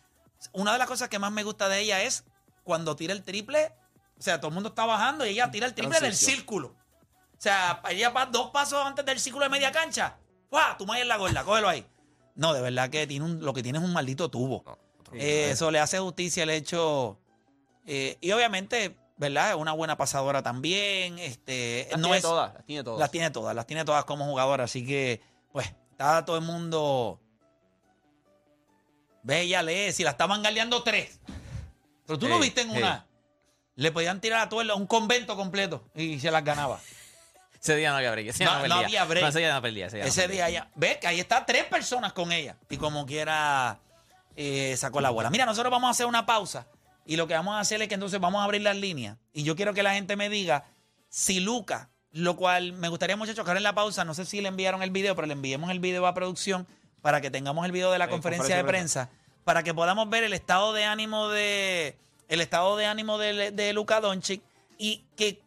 Una 0.54 0.72
de 0.74 0.78
las 0.80 0.88
cosas 0.88 1.10
que 1.10 1.20
más 1.20 1.32
me 1.32 1.44
gusta 1.44 1.68
de 1.70 1.80
ella 1.82 2.02
es 2.04 2.24
cuando 2.64 2.96
tira 2.96 3.14
el 3.14 3.24
triple. 3.24 3.74
O 4.18 4.22
sea, 4.22 4.40
todo 4.40 4.50
el 4.50 4.54
mundo 4.54 4.70
está 4.70 4.86
bajando 4.86 5.26
y 5.26 5.30
ella 5.30 5.52
tira 5.52 5.66
el 5.68 5.74
triple 5.74 6.00
del 6.00 6.16
círculo. 6.16 6.68
O 7.38 7.42
sea, 7.42 7.82
ella 7.90 8.10
va 8.10 8.28
dos 8.28 8.52
pasos 8.52 8.86
antes 8.86 9.04
del 9.06 9.20
círculo 9.20 9.46
de 9.46 9.50
media 9.50 9.72
cancha. 9.72 10.18
¡Fua! 10.50 10.76
Tú 10.78 10.86
en 10.94 11.08
la 11.08 11.18
gorda, 11.18 11.44
cógelo 11.44 11.70
ahí. 11.70 11.86
No, 12.36 12.54
de 12.54 12.62
verdad 12.62 12.90
que 12.90 13.08
tiene 13.08 13.26
un- 13.26 13.44
lo 13.44 13.54
que 13.54 13.64
tiene 13.64 13.80
es 13.80 13.84
un 13.84 13.94
maldito 13.94 14.30
tubo. 14.30 14.64
No, 14.66 14.78
Eh, 15.14 15.52
eso 15.52 15.72
le 15.72 15.80
hace 15.80 16.00
justicia 16.00 16.44
el 16.44 16.50
hecho. 16.52 17.18
eh, 17.88 18.18
y 18.22 18.32
obviamente, 18.32 18.96
¿verdad? 19.18 19.50
Es 19.50 19.56
una 19.56 19.72
buena 19.74 19.98
pasadora 19.98 20.44
también. 20.44 21.18
Este, 21.20 21.88
Las 21.90 22.00
no 22.00 22.04
tiene 22.06 22.18
es, 22.18 22.22
todas, 22.24 22.54
las 22.54 22.66
tiene 22.66 22.84
todas. 22.84 23.00
Las 23.00 23.12
tiene 23.12 23.32
todas, 23.32 23.56
las 23.56 23.66
tiene 23.68 23.86
todas 23.86 24.06
como 24.06 24.26
jugadora. 24.26 24.66
Así 24.66 24.86
que, 24.86 25.20
pues, 25.52 25.74
está 25.92 26.24
todo 26.26 26.38
el 26.38 26.44
mundo. 26.44 27.20
Ve, 29.24 29.42
ella 29.42 29.62
lee. 29.64 29.92
Si 29.94 30.04
la 30.04 30.12
estaban 30.12 30.42
galeando 30.44 30.84
tres. 30.84 31.20
Pero 32.06 32.20
tú 32.20 32.28
no 32.28 32.36
Ey, 32.36 32.42
viste 32.42 32.62
en 32.62 32.72
ey. 32.72 32.78
una. 32.78 33.06
Le 33.76 33.92
podían 33.92 34.20
tirar 34.22 34.42
a 34.42 34.50
todo 34.50 34.62
el- 34.62 34.72
un 34.72 34.88
convento 34.88 35.36
completo 35.36 35.84
y 35.96 36.20
se 36.20 36.30
las 36.32 36.44
ganaba. 36.44 36.80
Ese 37.62 37.76
día 37.76 37.92
no 37.92 37.98
había 37.98 38.12
break. 38.12 38.28
Ese 38.30 38.40
día 38.40 38.48
No, 38.48 38.54
no, 38.54 38.68
no 38.68 38.82
perdía. 38.82 38.86
había 39.02 39.06
break. 39.06 39.24
No, 39.24 39.30
ese 39.30 39.40
día 39.40 39.54
no 39.54 39.62
perdía. 39.62 39.86
Ese 39.88 39.96
día, 39.98 40.04
no 40.06 40.10
Ese 40.10 40.22
perdía. 40.24 40.46
día 40.48 40.60
ya. 40.66 40.72
Ve 40.76 40.98
que 41.00 41.08
ahí 41.08 41.20
está 41.20 41.46
tres 41.46 41.66
personas 41.66 42.12
con 42.14 42.32
ella. 42.32 42.58
Y 42.70 42.78
como 42.78 43.06
quiera. 43.06 43.80
eh, 44.38 44.76
sacó 44.78 45.02
la 45.02 45.10
bola. 45.10 45.30
Mira, 45.30 45.46
nosotros 45.46 45.70
vamos 45.70 45.90
a 45.90 45.92
hacer 45.92 46.06
una 46.06 46.26
pausa 46.26 46.66
y 47.06 47.18
lo 47.18 47.28
que 47.28 47.34
vamos 47.34 47.54
a 47.56 47.60
hacer 47.60 47.82
es 47.82 47.90
que 47.90 47.96
entonces 47.96 48.18
vamos 48.20 48.40
a 48.40 48.46
abrir 48.46 48.62
las 48.62 48.78
líneas 48.78 49.18
y 49.34 49.44
yo 49.44 49.58
quiero 49.58 49.74
que 49.74 49.84
la 49.84 49.94
gente 49.94 50.16
me 50.16 50.30
diga 50.30 50.64
si 51.10 51.42
Luca, 51.42 51.90
lo 52.12 52.38
cual 52.38 52.72
me 52.72 52.88
gustaría 52.88 53.18
muchachos 53.18 53.44
que 53.44 53.50
ahora 53.52 53.60
en 53.60 53.64
la 53.66 53.76
pausa, 53.76 54.06
no 54.06 54.14
sé 54.14 54.24
si 54.26 54.40
le 54.40 54.48
enviaron 54.48 54.84
el 54.84 54.90
video, 54.90 55.16
pero 55.16 55.28
le 55.28 55.34
enviemos 55.34 55.70
el 55.70 55.82
video 55.82 56.08
a 56.08 56.14
producción 56.14 56.66
para 57.02 57.22
que 57.22 57.32
tengamos 57.32 57.66
el 57.66 57.72
video 57.72 57.92
de 57.92 57.98
la 58.00 58.06
Sí, 58.06 58.12
conferencia 58.12 58.56
de 58.56 58.62
conferencia 58.62 59.04
de 59.04 59.08
prensa, 59.08 59.10
para 59.44 59.64
que 59.64 59.74
podamos 59.74 60.10
ver 60.10 60.24
el 60.24 60.34
estado 60.34 60.74
de 60.74 60.86
ánimo 60.86 61.30
de 61.30 61.96
el 62.28 62.42
estado 62.42 62.78
de 62.78 62.86
ánimo 62.86 63.18
de, 63.18 63.52
de 63.52 63.74
Luca 63.74 64.00
Doncic 64.00 64.42
y 64.78 65.04
que 65.18 65.42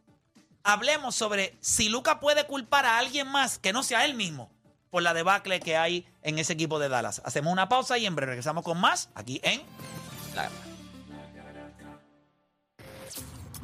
hablemos 0.62 1.14
sobre 1.14 1.54
si 1.60 1.88
Luca 1.88 2.20
puede 2.20 2.44
culpar 2.46 2.84
a 2.86 2.98
alguien 2.98 3.28
más 3.28 3.58
que 3.58 3.72
no 3.72 3.82
sea 3.82 4.04
él 4.04 4.14
mismo 4.14 4.50
por 4.90 5.02
la 5.02 5.14
debacle 5.14 5.60
que 5.60 5.76
hay 5.76 6.06
en 6.22 6.38
ese 6.38 6.52
equipo 6.52 6.78
de 6.78 6.88
Dallas. 6.88 7.20
Hacemos 7.24 7.52
una 7.52 7.68
pausa 7.68 7.98
y 7.98 8.06
en 8.06 8.14
breve 8.14 8.30
regresamos 8.30 8.64
con 8.64 8.78
más 8.80 9.08
aquí 9.14 9.40
en 9.42 9.62
La- 10.34 10.50